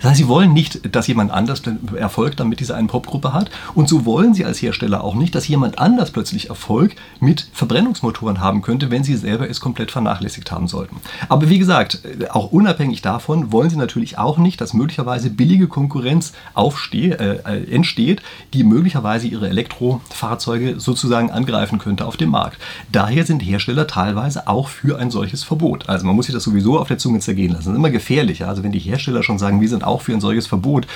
Das 0.00 0.10
heißt, 0.10 0.18
sie 0.18 0.28
wollen 0.28 0.52
nicht, 0.52 0.94
dass 0.94 1.06
jemand 1.06 1.30
anders 1.30 1.62
Erfolg 1.94 2.36
damit 2.36 2.60
diese 2.60 2.74
einen 2.74 2.88
Popgruppe 2.88 3.32
hat. 3.32 3.50
Und 3.74 3.88
so 3.88 4.06
wollen 4.06 4.32
sie 4.32 4.44
als 4.44 4.62
Hersteller 4.62 5.04
auch 5.04 5.14
nicht, 5.14 5.34
dass 5.34 5.46
jemand 5.46 5.78
anders 5.78 6.10
plötzlich 6.10 6.48
Erfolg 6.48 6.96
mit 7.20 7.48
Verbrennungsmotoren 7.52 8.40
haben 8.40 8.62
könnte, 8.62 8.90
wenn 8.90 9.04
sie 9.04 9.16
selber 9.16 9.48
es 9.48 9.60
komplett 9.60 9.90
vernachlässigt 9.90 10.50
haben 10.50 10.68
sollten. 10.68 10.96
Aber 11.28 11.50
wie 11.50 11.58
gesagt, 11.58 12.00
auch 12.30 12.50
unabhängig 12.50 13.02
davon 13.02 13.52
wollen 13.52 13.68
sie 13.68 13.76
natürlich 13.76 14.16
auch 14.16 14.38
nicht, 14.38 14.60
dass 14.60 14.72
möglicherweise 14.72 15.28
billige 15.28 15.68
Konkurrenz 15.68 16.32
aufsteh, 16.54 17.10
äh, 17.10 17.70
entsteht, 17.70 18.22
die 18.54 18.64
möglicherweise 18.64 19.26
ihre 19.26 19.48
Elektrofahrzeuge 19.48 20.80
sozusagen 20.80 21.30
angreifen 21.30 21.78
könnte 21.78 22.06
auf 22.06 22.16
dem 22.16 22.30
Markt. 22.30 22.58
Daher 22.90 23.26
sind 23.26 23.40
Hersteller 23.40 23.86
teilweise 23.86 24.48
auch 24.48 24.68
für 24.68 24.98
ein 24.98 25.10
solches 25.10 25.44
Verbot. 25.44 25.88
Also 25.88 26.06
man 26.06 26.16
muss 26.16 26.26
sich 26.26 26.34
das 26.34 26.44
sowieso 26.44 26.78
auf 26.78 26.88
der 26.88 26.98
Zunge 26.98 27.20
zergehen 27.20 27.52
lassen. 27.52 27.66
Das 27.66 27.72
ist 27.72 27.78
immer 27.78 27.90
gefährlich. 27.90 28.46
Also 28.46 28.62
wenn 28.62 28.72
die 28.72 28.78
Hersteller 28.78 29.22
schon 29.22 29.38
sagen, 29.38 29.60
wir 29.60 29.68
sind 29.68 29.84
auch 29.90 30.02
für 30.02 30.12
ein 30.12 30.20
solches 30.20 30.46
Verbot. 30.46 30.86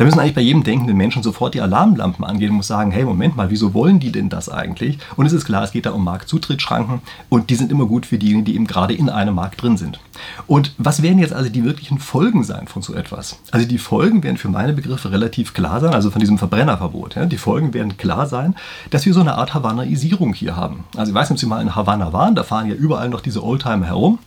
Da 0.00 0.06
müssen 0.06 0.18
eigentlich 0.18 0.34
bei 0.34 0.40
jedem 0.40 0.62
denkenden 0.62 0.96
Menschen 0.96 1.22
sofort 1.22 1.52
die 1.52 1.60
Alarmlampen 1.60 2.24
angehen 2.24 2.50
und 2.50 2.56
muss 2.56 2.68
sagen, 2.68 2.90
hey, 2.90 3.04
Moment 3.04 3.36
mal, 3.36 3.50
wieso 3.50 3.74
wollen 3.74 4.00
die 4.00 4.10
denn 4.10 4.30
das 4.30 4.48
eigentlich? 4.48 4.98
Und 5.16 5.26
es 5.26 5.34
ist 5.34 5.44
klar, 5.44 5.62
es 5.62 5.72
geht 5.72 5.84
da 5.84 5.90
um 5.90 6.02
Marktzutrittsschranken 6.04 7.02
und 7.28 7.50
die 7.50 7.54
sind 7.54 7.70
immer 7.70 7.84
gut 7.84 8.06
für 8.06 8.16
diejenigen, 8.16 8.46
die 8.46 8.54
eben 8.54 8.66
gerade 8.66 8.94
in 8.94 9.10
einem 9.10 9.34
Markt 9.34 9.60
drin 9.60 9.76
sind. 9.76 10.00
Und 10.46 10.74
was 10.78 11.02
werden 11.02 11.18
jetzt 11.18 11.34
also 11.34 11.50
die 11.50 11.64
wirklichen 11.64 11.98
Folgen 11.98 12.44
sein 12.44 12.66
von 12.66 12.80
so 12.80 12.94
etwas? 12.94 13.40
Also 13.50 13.66
die 13.66 13.76
Folgen 13.76 14.22
werden 14.22 14.38
für 14.38 14.48
meine 14.48 14.72
Begriffe 14.72 15.12
relativ 15.12 15.52
klar 15.52 15.80
sein, 15.80 15.92
also 15.92 16.10
von 16.10 16.20
diesem 16.20 16.38
Verbrennerverbot. 16.38 17.16
Ja? 17.16 17.26
Die 17.26 17.36
Folgen 17.36 17.74
werden 17.74 17.98
klar 17.98 18.26
sein, 18.26 18.54
dass 18.88 19.04
wir 19.04 19.12
so 19.12 19.20
eine 19.20 19.34
Art 19.34 19.52
Havanaisierung 19.52 20.32
hier 20.32 20.56
haben. 20.56 20.84
Also 20.96 21.12
ich 21.12 21.14
weiß 21.14 21.28
nicht, 21.28 21.36
ob 21.36 21.40
Sie 21.40 21.46
mal 21.46 21.60
in 21.60 21.76
Havanna 21.76 22.14
waren, 22.14 22.34
da 22.34 22.42
fahren 22.42 22.68
ja 22.68 22.74
überall 22.74 23.10
noch 23.10 23.20
diese 23.20 23.44
Oldtimer 23.44 23.84
herum. 23.84 24.18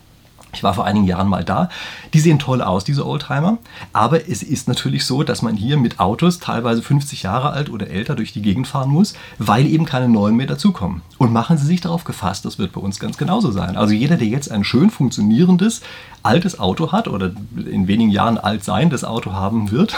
Ich 0.54 0.64
war 0.64 0.74
vor 0.74 0.86
einigen 0.86 1.06
Jahren 1.06 1.28
mal 1.28 1.44
da. 1.44 1.70
Die 2.14 2.20
sehen 2.20 2.40
toll 2.40 2.62
aus, 2.62 2.84
diese 2.84 3.06
Oldtimer. 3.06 3.58
Aber 3.92 4.30
es 4.30 4.44
ist 4.44 4.68
natürlich 4.68 5.06
so, 5.06 5.24
dass 5.24 5.42
man 5.42 5.56
hier 5.56 5.78
mit 5.78 6.00
Autos 6.00 6.40
teilweise 6.40 6.82
50 6.82 7.24
Jahre 7.24 7.52
alt 7.52 7.70
oder 7.70 7.90
älter 7.90 8.16
durch 8.16 8.34
die 8.34 8.42
Gegend 8.42 8.68
fahren 8.68 8.90
muss, 8.90 9.14
weil 9.40 9.66
eben 9.66 9.86
keine 9.86 10.10
neuen 10.10 10.36
mehr 10.36 10.48
dazukommen. 10.48 11.02
Und 11.18 11.34
machen 11.34 11.58
Sie 11.58 11.66
sich 11.66 11.82
darauf 11.82 12.04
gefasst, 12.04 12.46
das 12.46 12.60
wird 12.60 12.72
bei 12.72 12.82
uns 12.82 13.00
ganz 13.00 13.18
genauso 13.18 13.52
sein. 13.52 13.76
Also 13.76 13.94
jeder, 13.94 14.18
der 14.18 14.28
jetzt 14.28 14.52
ein 14.52 14.64
schön 14.64 14.90
funktionierendes, 14.90 15.82
altes 16.24 16.60
Auto 16.60 16.92
hat 16.92 17.08
oder 17.08 17.32
in 17.56 17.88
wenigen 17.88 18.10
Jahren 18.10 18.38
alt 18.38 18.64
sein, 18.64 18.90
das 18.90 19.04
Auto 19.04 19.34
haben 19.34 19.72
wird, 19.72 19.96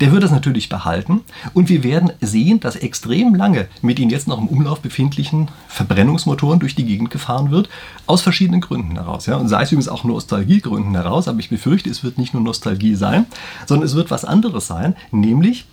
der 0.00 0.12
wird 0.12 0.22
das 0.22 0.30
natürlich 0.30 0.68
behalten. 0.68 1.22
Und 1.52 1.68
wir 1.68 1.82
werden 1.82 2.12
sehen, 2.20 2.60
dass 2.60 2.76
extrem 2.76 3.34
lange 3.34 3.68
mit 3.82 3.98
den 3.98 4.08
jetzt 4.08 4.28
noch 4.28 4.38
im 4.38 4.48
Umlauf 4.48 4.80
befindlichen 4.80 5.48
Verbrennungsmotoren 5.68 6.60
durch 6.60 6.74
die 6.74 6.84
Gegend 6.84 7.10
gefahren 7.10 7.50
wird, 7.50 7.68
aus 8.06 8.22
verschiedenen 8.22 8.60
Gründen 8.60 8.94
heraus. 8.94 9.26
Ja. 9.26 9.36
Und 9.36 9.48
sei 9.48 9.62
es 9.62 9.72
übrigens 9.72 9.88
auch 9.88 10.04
Nostalgiegründen 10.04 10.94
heraus, 10.94 11.28
aber 11.28 11.40
ich 11.40 11.50
befürchte, 11.50 11.90
es 11.90 12.04
wird 12.04 12.18
nicht 12.18 12.34
nur 12.34 12.42
Nostalgie 12.42 12.94
sein, 12.94 13.26
sondern 13.66 13.86
es 13.86 13.94
wird 13.94 14.10
was 14.10 14.24
anderes 14.24 14.66
sein, 14.66 14.94
nämlich 15.10 15.66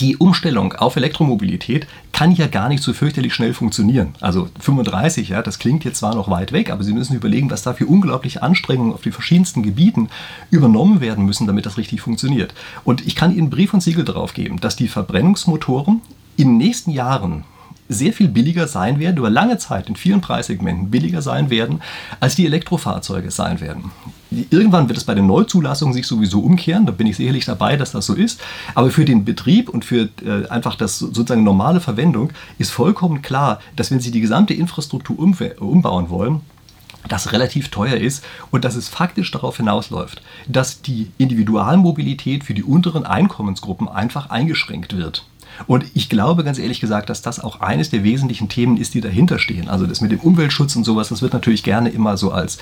die 0.00 0.16
Umstellung 0.16 0.72
auf 0.74 0.96
Elektromobilität 0.96 1.86
kann 2.12 2.32
ja 2.32 2.46
gar 2.46 2.68
nicht 2.68 2.82
so 2.82 2.92
fürchterlich 2.92 3.34
schnell 3.34 3.52
funktionieren. 3.52 4.14
Also 4.20 4.48
35, 4.60 5.30
ja, 5.30 5.42
das 5.42 5.58
klingt 5.58 5.84
jetzt 5.84 5.98
zwar 5.98 6.14
noch 6.14 6.30
weit 6.30 6.52
weg, 6.52 6.70
aber 6.70 6.84
Sie 6.84 6.92
müssen 6.92 7.16
überlegen, 7.16 7.50
was 7.50 7.62
da 7.62 7.72
für 7.72 7.86
unglaubliche 7.86 8.42
Anstrengungen 8.42 8.92
auf 8.92 9.02
die 9.02 9.10
verschiedensten 9.10 9.62
Gebieten 9.62 10.08
übernommen 10.50 11.00
werden 11.00 11.24
müssen, 11.24 11.46
damit 11.46 11.66
das 11.66 11.78
richtig 11.78 12.00
funktioniert. 12.00 12.54
Und 12.84 13.06
ich 13.06 13.16
kann 13.16 13.36
Ihnen 13.36 13.50
Brief 13.50 13.74
und 13.74 13.82
Siegel 13.82 14.04
darauf 14.04 14.34
geben, 14.34 14.60
dass 14.60 14.76
die 14.76 14.88
Verbrennungsmotoren 14.88 16.00
in 16.36 16.48
den 16.48 16.56
nächsten 16.58 16.90
Jahren 16.90 17.44
sehr 17.88 18.12
viel 18.12 18.28
billiger 18.28 18.68
sein 18.68 18.98
werden, 18.98 19.18
über 19.18 19.30
lange 19.30 19.58
Zeit 19.58 19.88
in 19.88 19.96
vielen 19.96 20.20
Preissegmenten 20.20 20.90
billiger 20.90 21.22
sein 21.22 21.50
werden, 21.50 21.82
als 22.20 22.34
die 22.34 22.46
Elektrofahrzeuge 22.46 23.30
sein 23.30 23.60
werden. 23.60 23.90
Irgendwann 24.50 24.88
wird 24.88 24.96
es 24.96 25.04
bei 25.04 25.14
den 25.14 25.26
Neuzulassungen 25.26 25.92
sich 25.92 26.06
sowieso 26.06 26.40
umkehren, 26.40 26.86
da 26.86 26.92
bin 26.92 27.06
ich 27.06 27.16
sicherlich 27.16 27.44
dabei, 27.44 27.76
dass 27.76 27.92
das 27.92 28.06
so 28.06 28.14
ist. 28.14 28.40
Aber 28.74 28.90
für 28.90 29.04
den 29.04 29.24
Betrieb 29.24 29.68
und 29.68 29.84
für 29.84 30.08
äh, 30.24 30.48
einfach 30.48 30.74
das 30.74 30.98
sozusagen 30.98 31.44
normale 31.44 31.80
Verwendung 31.80 32.30
ist 32.58 32.70
vollkommen 32.70 33.20
klar, 33.20 33.60
dass 33.76 33.90
wenn 33.90 34.00
Sie 34.00 34.10
die 34.10 34.22
gesamte 34.22 34.54
Infrastruktur 34.54 35.18
umbauen 35.18 36.08
wollen, 36.08 36.40
das 37.08 37.32
relativ 37.32 37.68
teuer 37.68 37.96
ist 37.96 38.24
und 38.50 38.64
dass 38.64 38.76
es 38.76 38.88
faktisch 38.88 39.30
darauf 39.30 39.56
hinausläuft, 39.56 40.22
dass 40.46 40.82
die 40.82 41.10
Individualmobilität 41.18 42.44
für 42.44 42.54
die 42.54 42.62
unteren 42.62 43.04
Einkommensgruppen 43.04 43.88
einfach 43.88 44.30
eingeschränkt 44.30 44.96
wird. 44.96 45.24
Und 45.66 45.84
ich 45.94 46.08
glaube 46.08 46.44
ganz 46.44 46.58
ehrlich 46.58 46.80
gesagt, 46.80 47.08
dass 47.08 47.22
das 47.22 47.40
auch 47.40 47.60
eines 47.60 47.90
der 47.90 48.04
wesentlichen 48.04 48.48
Themen 48.48 48.76
ist, 48.76 48.94
die 48.94 49.00
dahinter 49.00 49.38
stehen. 49.38 49.68
Also 49.68 49.86
das 49.86 50.00
mit 50.00 50.12
dem 50.12 50.20
Umweltschutz 50.20 50.76
und 50.76 50.84
sowas, 50.84 51.08
das 51.08 51.22
wird 51.22 51.32
natürlich 51.32 51.62
gerne 51.62 51.90
immer 51.90 52.16
so 52.16 52.32
als 52.32 52.58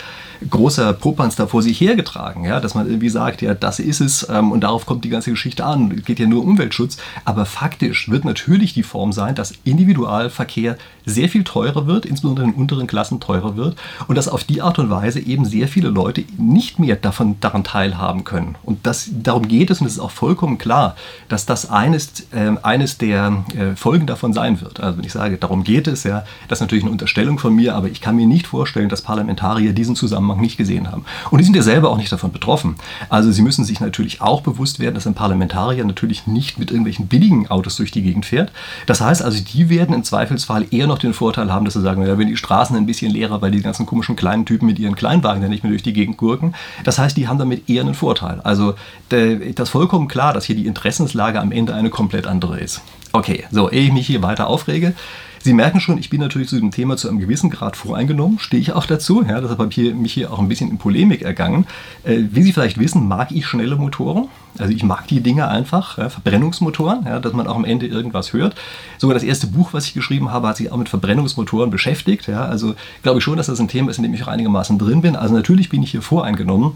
großer 0.48 0.92
Popanz 0.92 1.36
da 1.36 1.46
vor 1.46 1.62
sich 1.62 1.80
hergetragen, 1.80 2.44
ja, 2.44 2.60
dass 2.60 2.74
man 2.74 2.86
irgendwie 2.86 3.08
sagt, 3.08 3.42
ja, 3.42 3.54
das 3.54 3.78
ist 3.78 4.00
es 4.00 4.28
ähm, 4.28 4.52
und 4.52 4.60
darauf 4.60 4.86
kommt 4.86 5.04
die 5.04 5.10
ganze 5.10 5.30
Geschichte 5.30 5.64
an. 5.64 5.92
Es 5.96 6.04
geht 6.04 6.18
ja 6.18 6.26
nur 6.26 6.42
um 6.44 6.50
Umweltschutz. 6.60 6.98
Aber 7.24 7.46
faktisch 7.46 8.10
wird 8.10 8.24
natürlich 8.24 8.74
die 8.74 8.82
Form 8.82 9.12
sein, 9.12 9.34
dass 9.34 9.54
Individualverkehr 9.64 10.76
sehr 11.06 11.28
viel 11.28 11.44
teurer 11.44 11.86
wird, 11.86 12.04
insbesondere 12.04 12.46
in 12.46 12.52
den 12.52 12.60
unteren 12.60 12.86
Klassen 12.86 13.20
teurer 13.20 13.56
wird 13.56 13.76
und 14.06 14.16
dass 14.16 14.28
auf 14.28 14.44
die 14.44 14.62
Art 14.62 14.78
und 14.78 14.90
Weise 14.90 15.20
eben 15.20 15.44
sehr 15.44 15.68
viele 15.68 15.88
Leute 15.88 16.24
nicht 16.36 16.78
mehr 16.78 16.96
davon, 16.96 17.40
daran 17.40 17.64
teilhaben 17.64 18.24
können. 18.24 18.56
Und 18.62 18.86
das, 18.86 19.10
darum 19.10 19.48
geht 19.48 19.70
es 19.70 19.80
und 19.80 19.86
es 19.86 19.94
ist 19.94 20.00
auch 20.00 20.10
vollkommen 20.10 20.58
klar, 20.58 20.96
dass 21.28 21.46
das 21.46 21.70
eines, 21.70 22.26
äh, 22.32 22.52
eines 22.80 22.96
der 22.96 23.44
äh, 23.54 23.76
Folgen 23.76 24.06
davon 24.06 24.32
sein 24.32 24.60
wird. 24.62 24.80
Also 24.80 24.96
wenn 24.96 25.04
ich 25.04 25.12
sage, 25.12 25.36
darum 25.36 25.64
geht 25.64 25.86
es, 25.86 26.04
ja, 26.04 26.24
das 26.48 26.58
ist 26.58 26.60
natürlich 26.62 26.84
eine 26.84 26.90
Unterstellung 26.90 27.38
von 27.38 27.54
mir, 27.54 27.74
aber 27.74 27.88
ich 27.88 28.00
kann 28.00 28.16
mir 28.16 28.26
nicht 28.26 28.46
vorstellen, 28.46 28.88
dass 28.88 29.02
Parlamentarier 29.02 29.74
diesen 29.74 29.96
Zusammenhang 29.96 30.40
nicht 30.40 30.56
gesehen 30.56 30.90
haben. 30.90 31.04
Und 31.30 31.38
die 31.38 31.44
sind 31.44 31.54
ja 31.54 31.62
selber 31.62 31.90
auch 31.90 31.98
nicht 31.98 32.10
davon 32.10 32.32
betroffen. 32.32 32.76
Also 33.10 33.32
sie 33.32 33.42
müssen 33.42 33.64
sich 33.66 33.80
natürlich 33.80 34.22
auch 34.22 34.40
bewusst 34.40 34.80
werden, 34.80 34.94
dass 34.94 35.06
ein 35.06 35.12
Parlamentarier 35.12 35.84
natürlich 35.84 36.26
nicht 36.26 36.58
mit 36.58 36.70
irgendwelchen 36.70 37.06
billigen 37.06 37.48
Autos 37.48 37.76
durch 37.76 37.90
die 37.90 38.02
Gegend 38.02 38.24
fährt. 38.24 38.50
Das 38.86 39.02
heißt 39.02 39.22
also, 39.22 39.42
die 39.42 39.68
werden 39.68 39.94
im 39.94 40.02
Zweifelsfall 40.02 40.64
eher 40.70 40.86
noch 40.86 40.98
den 40.98 41.12
Vorteil 41.12 41.52
haben, 41.52 41.66
dass 41.66 41.74
sie 41.74 41.82
sagen, 41.82 42.06
ja, 42.06 42.16
wenn 42.16 42.28
die 42.28 42.38
Straßen 42.38 42.74
ein 42.76 42.86
bisschen 42.86 43.12
leerer, 43.12 43.42
weil 43.42 43.50
die 43.50 43.60
ganzen 43.60 43.84
komischen 43.84 44.16
kleinen 44.16 44.46
Typen 44.46 44.66
mit 44.66 44.78
ihren 44.78 44.96
Kleinwagen 44.96 45.42
dann 45.42 45.50
nicht 45.50 45.64
mehr 45.64 45.70
durch 45.70 45.82
die 45.82 45.92
Gegend 45.92 46.16
gurken. 46.16 46.54
Das 46.84 46.98
heißt, 46.98 47.16
die 47.16 47.28
haben 47.28 47.38
damit 47.38 47.68
eher 47.68 47.82
einen 47.82 47.94
Vorteil. 47.94 48.40
Also 48.40 48.74
das 49.10 49.20
ist 49.58 49.68
vollkommen 49.68 50.08
klar, 50.08 50.32
dass 50.32 50.44
hier 50.44 50.56
die 50.56 50.66
Interessenslage 50.66 51.40
am 51.40 51.52
Ende 51.52 51.74
eine 51.74 51.90
komplett 51.90 52.26
andere 52.26 52.58
ist. 52.58 52.69
Okay, 53.12 53.44
so, 53.50 53.70
ehe 53.70 53.82
ich 53.82 53.92
mich 53.92 54.06
hier 54.06 54.22
weiter 54.22 54.46
aufrege, 54.46 54.94
Sie 55.42 55.54
merken 55.54 55.80
schon, 55.80 55.96
ich 55.96 56.10
bin 56.10 56.20
natürlich 56.20 56.48
zu 56.48 56.56
diesem 56.56 56.70
Thema 56.70 56.98
zu 56.98 57.08
einem 57.08 57.18
gewissen 57.18 57.48
Grad 57.48 57.74
voreingenommen, 57.74 58.38
stehe 58.38 58.60
ich 58.60 58.72
auch 58.72 58.84
dazu. 58.84 59.24
Ja, 59.26 59.40
deshalb 59.40 59.58
habe 59.58 59.70
ich 59.70 59.94
mich 59.94 60.12
hier 60.12 60.30
auch 60.30 60.38
ein 60.38 60.48
bisschen 60.48 60.70
in 60.70 60.76
Polemik 60.76 61.22
ergangen. 61.22 61.66
Äh, 62.04 62.24
wie 62.30 62.42
Sie 62.42 62.52
vielleicht 62.52 62.78
wissen, 62.78 63.08
mag 63.08 63.32
ich 63.32 63.46
schnelle 63.46 63.76
Motoren. 63.76 64.28
Also 64.58 64.74
ich 64.74 64.82
mag 64.82 65.08
die 65.08 65.20
Dinge 65.20 65.48
einfach, 65.48 65.96
ja, 65.96 66.10
Verbrennungsmotoren, 66.10 67.06
ja, 67.06 67.20
dass 67.20 67.32
man 67.32 67.46
auch 67.46 67.56
am 67.56 67.64
Ende 67.64 67.86
irgendwas 67.86 68.34
hört. 68.34 68.54
Sogar 68.98 69.14
das 69.14 69.22
erste 69.22 69.46
Buch, 69.46 69.72
was 69.72 69.86
ich 69.86 69.94
geschrieben 69.94 70.30
habe, 70.30 70.46
hat 70.46 70.58
sich 70.58 70.70
auch 70.70 70.76
mit 70.76 70.90
Verbrennungsmotoren 70.90 71.70
beschäftigt. 71.70 72.26
Ja. 72.26 72.44
Also 72.44 72.74
glaube 73.02 73.18
ich 73.18 73.24
schon, 73.24 73.38
dass 73.38 73.46
das 73.46 73.60
ein 73.60 73.68
Thema 73.68 73.90
ist, 73.90 73.96
in 73.96 74.02
dem 74.02 74.12
ich 74.12 74.22
auch 74.24 74.28
einigermaßen 74.28 74.78
drin 74.78 75.00
bin. 75.00 75.16
Also 75.16 75.34
natürlich 75.34 75.70
bin 75.70 75.82
ich 75.82 75.92
hier 75.92 76.02
voreingenommen. 76.02 76.72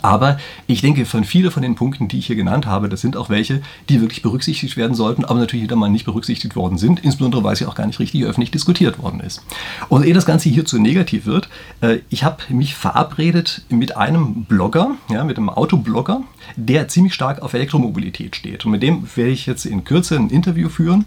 Aber 0.00 0.38
ich 0.66 0.80
denke, 0.80 1.04
von 1.04 1.24
vielen 1.24 1.50
von 1.50 1.62
den 1.62 1.74
Punkten, 1.74 2.08
die 2.08 2.18
ich 2.18 2.26
hier 2.26 2.36
genannt 2.36 2.66
habe, 2.66 2.88
das 2.88 3.00
sind 3.00 3.16
auch 3.16 3.28
welche, 3.28 3.60
die 3.88 4.00
wirklich 4.00 4.22
berücksichtigt 4.22 4.76
werden 4.76 4.94
sollten, 4.94 5.24
aber 5.24 5.38
natürlich 5.38 5.64
wieder 5.64 5.76
mal 5.76 5.90
nicht 5.90 6.04
berücksichtigt 6.04 6.56
worden 6.56 6.78
sind, 6.78 7.00
insbesondere 7.00 7.44
weil 7.44 7.56
sie 7.56 7.66
auch 7.66 7.74
gar 7.74 7.86
nicht 7.86 7.98
richtig 7.98 8.24
öffentlich 8.24 8.50
diskutiert 8.50 8.98
worden 8.98 9.20
ist. 9.20 9.42
Und 9.88 10.04
ehe 10.04 10.14
das 10.14 10.26
Ganze 10.26 10.48
hier 10.48 10.64
zu 10.64 10.78
negativ 10.78 11.26
wird, 11.26 11.48
äh, 11.80 11.98
ich 12.08 12.24
habe 12.24 12.42
mich 12.48 12.74
verabredet 12.74 13.62
mit 13.68 13.96
einem 13.96 14.44
Blogger, 14.44 14.92
ja, 15.10 15.24
mit 15.24 15.36
einem 15.36 15.50
Autoblogger, 15.50 16.22
der 16.56 16.88
ziemlich 16.88 17.14
stark 17.14 17.42
auf 17.42 17.54
Elektromobilität 17.54 18.36
steht. 18.36 18.64
Und 18.64 18.72
mit 18.72 18.82
dem 18.82 19.06
werde 19.14 19.30
ich 19.30 19.46
jetzt 19.46 19.66
in 19.66 19.84
Kürze 19.84 20.16
ein 20.16 20.30
Interview 20.30 20.68
führen. 20.68 21.04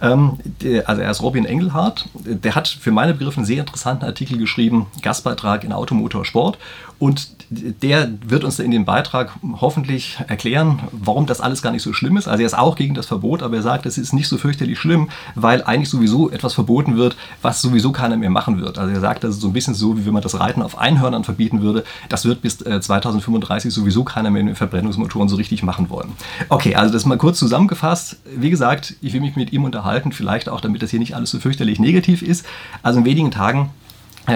Ähm, 0.00 0.38
also 0.86 1.02
er 1.02 1.10
ist 1.10 1.22
Robin 1.22 1.44
Engelhardt. 1.44 2.08
Der 2.14 2.54
hat 2.54 2.68
für 2.68 2.90
meine 2.90 3.14
Begriffe 3.14 3.38
einen 3.38 3.46
sehr 3.46 3.60
interessanten 3.60 4.04
Artikel 4.04 4.38
geschrieben, 4.38 4.86
Gastbeitrag 5.02 5.64
in 5.64 5.72
Automotorsport. 5.72 6.58
Und 6.98 7.28
der 7.50 8.06
wird 8.26 8.44
uns 8.44 8.58
in 8.58 8.70
dem 8.70 8.84
Beitrag 8.84 9.32
hoffentlich 9.60 10.18
erklären, 10.28 10.80
warum 10.92 11.26
das 11.26 11.40
alles 11.40 11.62
gar 11.62 11.70
nicht 11.70 11.82
so 11.82 11.92
schlimm 11.92 12.16
ist. 12.16 12.28
Also 12.28 12.42
er 12.42 12.46
ist 12.46 12.58
auch 12.58 12.76
gegen 12.76 12.94
das 12.94 13.06
Verbot, 13.06 13.42
aber 13.42 13.56
er 13.56 13.62
sagt, 13.62 13.86
es 13.86 13.98
ist 13.98 14.12
nicht 14.12 14.28
so 14.28 14.38
fürchterlich 14.38 14.78
schlimm, 14.78 15.10
weil 15.34 15.62
eigentlich 15.62 15.90
sowieso 15.90 16.30
etwas 16.30 16.54
verboten 16.54 16.96
wird, 16.96 17.16
was 17.42 17.60
sowieso 17.60 17.92
keiner 17.92 18.16
mehr 18.16 18.30
machen 18.30 18.60
wird. 18.60 18.78
Also 18.78 18.92
er 18.92 19.00
sagt, 19.00 19.24
das 19.24 19.36
ist 19.36 19.40
so 19.40 19.48
ein 19.48 19.52
bisschen 19.52 19.74
so, 19.74 19.98
wie 19.98 20.06
wenn 20.06 20.12
man 20.12 20.22
das 20.22 20.38
Reiten 20.38 20.62
auf 20.62 20.78
Einhörnern 20.78 21.24
verbieten 21.24 21.60
würde. 21.60 21.84
Das 22.08 22.24
wird 22.24 22.42
bis 22.42 22.58
2035 22.58 23.68
äh, 23.68 23.70
sowieso 23.70 24.04
keiner 24.04 24.30
mehr 24.30 24.44
mit 24.44 24.56
Verbrennungsmotoren 24.56 25.28
so 25.28 25.36
richtig 25.36 25.62
machen 25.62 25.90
wollen. 25.90 26.12
Okay, 26.48 26.74
also 26.74 26.92
das 26.92 27.04
mal 27.04 27.18
kurz 27.18 27.38
zusammengefasst. 27.38 28.16
Wie 28.36 28.50
gesagt, 28.50 28.94
ich 29.00 29.12
will 29.12 29.20
mich 29.20 29.36
mit 29.36 29.52
ihm 29.52 29.64
unterhalten, 29.64 30.12
vielleicht 30.12 30.48
auch, 30.48 30.60
damit 30.60 30.82
das 30.82 30.90
hier 30.90 31.00
nicht 31.00 31.14
alles 31.14 31.30
so 31.30 31.38
fürchterlich 31.38 31.78
negativ 31.78 32.22
ist. 32.22 32.46
Also 32.82 33.00
in 33.00 33.04
wenigen 33.04 33.30
Tagen 33.30 33.70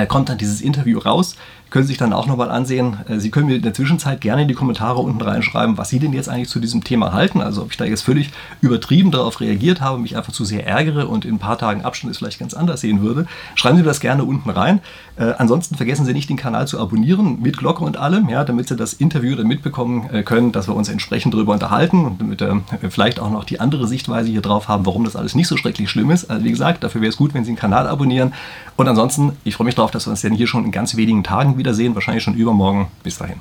kommt 0.09 0.29
dann 0.29 0.39
dieses 0.39 0.61
Interview 0.61 0.99
raus 0.99 1.37
können 1.71 1.85
Sie 1.85 1.89
sich 1.89 1.99
dann 1.99 2.13
auch 2.13 2.27
nochmal 2.27 2.51
ansehen. 2.51 2.99
Äh, 3.09 3.19
Sie 3.19 3.31
können 3.31 3.47
mir 3.47 3.57
in 3.57 3.63
der 3.63 3.75
Zwischenzeit 3.75 4.21
gerne 4.21 4.43
in 4.43 4.49
die 4.49 4.55
Kommentare 4.55 5.01
unten 5.01 5.21
reinschreiben, 5.21 5.77
was 5.77 5.89
Sie 5.91 5.99
denn 5.99 6.13
jetzt 6.13 6.29
eigentlich 6.29 6.49
zu 6.49 6.61
diesem 6.61 6.85
Thema 6.85 7.13
halten. 7.13 7.41
Also 7.41 7.63
ob 7.63 7.71
ich 7.71 7.77
da 7.77 7.85
jetzt 7.85 8.03
völlig 8.03 8.31
übertrieben 8.61 9.11
darauf 9.11 9.41
reagiert 9.41 9.81
habe, 9.81 9.99
mich 9.99 10.17
einfach 10.17 10.33
zu 10.33 10.45
sehr 10.45 10.67
ärgere 10.67 11.09
und 11.09 11.25
in 11.25 11.35
ein 11.35 11.39
paar 11.39 11.59
Tagen 11.59 11.83
Abstand 11.83 12.11
es 12.11 12.19
vielleicht 12.19 12.39
ganz 12.39 12.55
anders 12.55 12.81
sehen 12.81 13.03
würde. 13.03 13.27
Schreiben 13.55 13.77
Sie 13.77 13.83
mir 13.83 13.89
das 13.89 14.01
gerne 14.01 14.25
unten 14.25 14.51
rein. 14.51 14.81
Äh, 15.17 15.35
ansonsten 15.37 15.77
vergessen 15.77 16.07
Sie 16.07 16.13
nicht, 16.13 16.31
den 16.31 16.37
Kanal 16.37 16.67
zu 16.67 16.81
abonnieren, 16.81 17.41
mit 17.43 17.59
Glocke 17.59 17.85
und 17.85 17.97
allem, 17.97 18.29
ja, 18.29 18.45
damit 18.45 18.69
Sie 18.69 18.77
das 18.77 18.95
Interview 18.95 19.37
dann 19.37 19.47
mitbekommen 19.47 20.09
äh, 20.11 20.23
können, 20.23 20.53
dass 20.53 20.69
wir 20.69 20.75
uns 20.75 20.89
entsprechend 20.89 21.35
darüber 21.35 21.53
unterhalten 21.53 22.05
und 22.05 22.21
damit 22.21 22.41
äh, 22.41 22.55
vielleicht 22.89 23.21
auch 23.21 23.31
noch 23.31 23.45
die 23.45 23.61
andere 23.61 23.87
Sichtweise 23.87 24.31
hier 24.31 24.43
drauf 24.43 24.69
haben, 24.69 24.87
warum 24.87 25.05
das 25.05 25.17
alles 25.17 25.35
nicht 25.35 25.49
so 25.49 25.57
schrecklich 25.57 25.91
schlimm 25.91 26.11
ist. 26.11 26.31
Also 26.31 26.45
wie 26.45 26.51
gesagt, 26.51 26.85
dafür 26.85 27.01
wäre 27.01 27.11
es 27.11 27.17
gut, 27.17 27.35
wenn 27.35 27.45
Sie 27.45 27.53
den 27.53 27.59
Kanal 27.59 27.87
abonnieren. 27.87 28.33
Und 28.77 28.89
ansonsten, 28.89 29.33
ich 29.45 29.57
freue 29.57 29.67
mich 29.67 29.75
darauf, 29.79 29.91
dass 29.91 30.07
wir 30.07 30.11
uns 30.11 30.23
dann 30.23 30.33
hier 30.33 30.47
schon 30.47 30.65
in 30.65 30.71
ganz 30.71 30.97
wenigen 30.97 31.25
Tagen 31.25 31.59
wiedersehen, 31.59 31.95
wahrscheinlich 31.95 32.25
schon 32.25 32.35
übermorgen. 32.35 32.89
Bis 33.03 33.19
dahin. 33.19 33.41